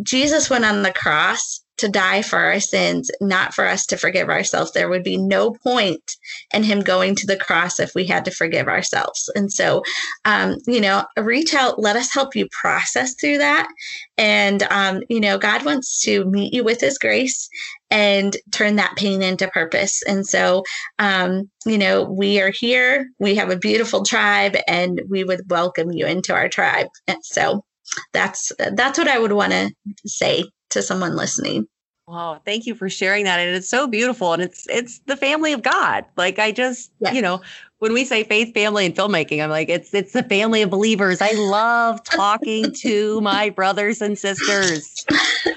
Jesus 0.03 0.51
went 0.51 0.65
on 0.65 0.83
the 0.83 0.93
cross 0.93 1.64
to 1.79 1.89
die 1.89 2.23
for 2.23 2.39
our 2.39 2.61
sins, 2.61 3.11
not 3.21 3.55
for 3.55 3.67
us 3.67 3.87
to 3.87 3.97
forgive 3.97 4.29
ourselves. 4.29 4.73
There 4.73 4.89
would 4.89 5.03
be 5.03 5.17
no 5.17 5.53
point 5.53 6.17
in 6.53 6.63
him 6.63 6.81
going 6.81 7.17
to 7.17 7.27
the 7.27 7.37
cross 7.37 7.81
if 7.81 7.95
we 7.95 8.05
had 8.07 8.25
to 8.27 8.31
forgive 8.31 8.69
ourselves. 8.69 9.29
And 9.35 9.53
so, 9.53 9.83
um, 10.25 10.57
you 10.67 10.81
know, 10.81 11.05
reach 11.19 11.55
out, 11.55 11.81
let 11.81 11.97
us 11.97 12.13
help 12.13 12.37
you 12.37 12.47
process 12.53 13.15
through 13.15 13.39
that. 13.39 13.69
And, 14.17 14.63
um, 14.65 15.03
you 15.09 15.21
know, 15.21 15.39
God 15.39 15.65
wants 15.65 16.01
to 16.03 16.25
meet 16.27 16.53
you 16.53 16.63
with 16.63 16.81
his 16.81 16.99
grace 16.99 17.49
and 17.91 18.37
turn 18.53 18.77
that 18.77 18.97
pain 18.97 19.23
into 19.23 19.49
purpose. 19.49 20.03
And 20.07 20.27
so, 20.27 20.63
um, 20.99 21.51
you 21.67 21.79
know, 21.79 22.05
we 22.05 22.41
are 22.41 22.51
here, 22.51 23.09
we 23.19 23.35
have 23.35 23.51
a 23.51 23.57
beautiful 23.57 24.05
tribe, 24.05 24.57
and 24.69 25.01
we 25.09 25.25
would 25.25 25.51
welcome 25.51 25.93
you 25.93 26.07
into 26.07 26.35
our 26.35 26.49
tribe. 26.49 26.87
And 27.07 27.25
so, 27.25 27.65
that's 28.13 28.53
that's 28.73 28.99
what 28.99 29.09
I 29.09 29.19
would 29.19 29.33
want 29.33 29.53
to 29.53 29.71
say 30.07 30.45
to 30.71 30.83
someone 30.83 31.17
listening. 31.17 31.67
Wow, 32.07 32.41
thank 32.45 32.67
you 32.67 32.75
for 32.75 32.91
sharing 32.91 33.25
that. 33.25 33.41
And 33.41 33.57
it's 33.57 33.69
so 33.69 33.87
beautiful. 33.87 34.35
And 34.35 34.43
it's 34.43 34.67
it's 34.69 35.01
the 35.07 35.17
family 35.17 35.53
of 35.53 35.63
God. 35.63 36.05
Like 36.17 36.39
I 36.39 36.53
just, 36.53 36.91
you 37.13 37.23
know, 37.23 37.41
when 37.79 37.93
we 37.93 38.05
say 38.05 38.25
faith, 38.25 38.55
family, 38.55 38.87
and 38.87 38.95
filmmaking, 38.95 39.43
I'm 39.43 39.51
like, 39.51 39.69
it's 39.69 39.93
it's 39.93 40.13
the 40.13 40.23
family 40.23 40.63
of 40.63 40.71
believers. 40.71 41.21
I 41.21 41.33
love 41.33 42.03
talking 42.05 42.73
to 42.81 43.21
my 43.21 43.51
brothers 43.51 44.01
and 44.01 44.19
sisters. 44.19 45.05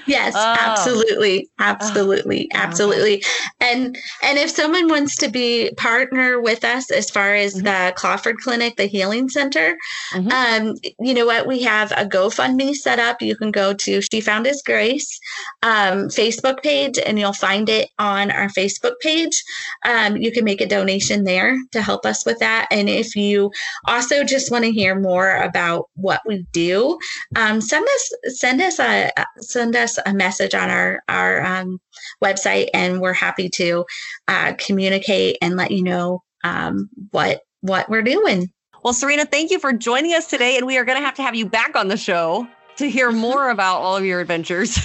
Yes, 0.06 0.34
oh. 0.36 0.56
absolutely. 0.58 1.48
Absolutely. 1.58 2.48
Oh. 2.54 2.58
Absolutely. 2.58 3.22
And 3.60 3.96
and 4.22 4.38
if 4.38 4.50
someone 4.50 4.88
wants 4.88 5.16
to 5.16 5.28
be 5.28 5.70
partner 5.76 6.40
with 6.40 6.64
us 6.64 6.90
as 6.90 7.10
far 7.10 7.34
as 7.34 7.54
mm-hmm. 7.54 7.64
the 7.64 7.94
Klopfer 7.96 8.34
Clinic, 8.36 8.76
the 8.76 8.86
healing 8.86 9.28
center, 9.28 9.76
mm-hmm. 10.12 10.30
um, 10.30 10.74
you 10.98 11.14
know 11.14 11.26
what? 11.26 11.46
We 11.46 11.62
have 11.62 11.92
a 11.92 12.06
GoFundMe 12.06 12.74
set 12.74 12.98
up. 12.98 13.20
You 13.20 13.36
can 13.36 13.50
go 13.50 13.74
to 13.74 14.00
She 14.00 14.20
Found 14.20 14.46
His 14.46 14.62
Grace 14.62 15.18
um, 15.62 16.08
Facebook 16.08 16.62
page 16.62 16.98
and 17.04 17.18
you'll 17.18 17.32
find 17.32 17.68
it 17.68 17.90
on 17.98 18.30
our 18.30 18.48
Facebook 18.48 18.94
page. 19.00 19.42
Um, 19.84 20.16
you 20.16 20.32
can 20.32 20.44
make 20.44 20.60
a 20.60 20.66
donation 20.66 21.24
there 21.24 21.58
to 21.72 21.82
help 21.82 22.06
us 22.08 22.26
with 22.26 22.38
that. 22.40 22.66
And 22.70 22.88
if 22.88 23.14
you 23.14 23.52
also 23.86 24.24
just 24.24 24.50
want 24.50 24.64
to 24.64 24.72
hear 24.72 24.98
more 24.98 25.36
about 25.36 25.88
what 25.94 26.22
we 26.26 26.46
do, 26.52 26.98
um, 27.36 27.60
send 27.60 27.86
us 27.86 28.12
send 28.36 28.60
us 28.60 28.80
a 28.80 29.12
send 29.38 29.76
us 29.76 29.98
a 30.04 30.12
message 30.12 30.54
on 30.54 30.70
our 30.70 31.02
our 31.08 31.44
um, 31.44 31.80
website, 32.22 32.68
and 32.74 33.00
we're 33.00 33.12
happy 33.12 33.48
to 33.50 33.84
uh, 34.26 34.54
communicate 34.58 35.38
and 35.40 35.56
let 35.56 35.70
you 35.70 35.82
know 35.82 36.22
um, 36.44 36.88
what 37.10 37.42
what 37.60 37.88
we're 37.88 38.02
doing. 38.02 38.50
Well, 38.82 38.94
Serena, 38.94 39.24
thank 39.24 39.50
you 39.50 39.58
for 39.58 39.72
joining 39.72 40.14
us 40.14 40.28
today, 40.28 40.56
and 40.56 40.66
we 40.66 40.78
are 40.78 40.84
going 40.84 40.98
to 40.98 41.04
have 41.04 41.14
to 41.14 41.22
have 41.22 41.34
you 41.34 41.46
back 41.46 41.76
on 41.76 41.88
the 41.88 41.96
show 41.96 42.48
to 42.76 42.88
hear 42.88 43.12
more 43.12 43.50
about 43.50 43.80
all 43.80 43.96
of 43.96 44.04
your 44.04 44.20
adventures. 44.20 44.78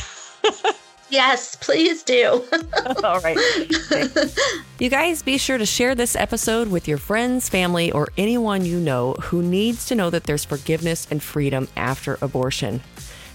Yes, 1.13 1.55
please 1.55 2.01
do. 2.01 2.43
All 3.03 3.19
right. 3.19 3.37
You 4.79 4.89
guys, 4.89 5.21
be 5.21 5.37
sure 5.37 5.57
to 5.57 5.65
share 5.65 5.95
this 5.95 6.13
episode 6.13 6.67
with 6.67 6.89
your 6.89 6.97
friends, 6.97 7.47
family, 7.47 7.89
or 7.91 8.09
anyone 8.17 8.65
you 8.65 8.79
know 8.79 9.13
who 9.13 9.41
needs 9.41 9.85
to 9.85 9.95
know 9.95 10.09
that 10.09 10.25
there's 10.25 10.43
forgiveness 10.43 11.07
and 11.09 11.23
freedom 11.23 11.69
after 11.77 12.17
abortion. 12.21 12.81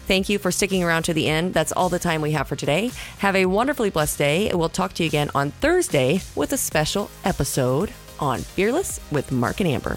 Thank 0.07 0.29
you 0.29 0.39
for 0.39 0.51
sticking 0.51 0.85
around 0.85 1.05
to 1.05 1.15
the 1.15 1.27
end. 1.27 1.55
That's 1.55 1.73
all 1.73 1.89
the 1.89 1.99
time 1.99 2.21
we 2.21 2.33
have 2.33 2.49
for 2.49 2.57
today. 2.57 2.91
Have 3.19 3.35
a 3.35 3.47
wonderfully 3.47 3.89
blessed 3.89 4.19
day. 4.19 4.51
We'll 4.53 4.69
talk 4.69 4.93
to 4.95 5.05
you 5.05 5.07
again 5.07 5.31
on 5.35 5.53
Thursday 5.53 6.21
with 6.35 6.53
a 6.53 6.59
special 6.59 7.09
episode 7.25 7.93
on 8.21 8.41
Fearless 8.41 9.01
with 9.11 9.33
Mark 9.33 9.61
and 9.61 9.69
Amber. 9.71 9.97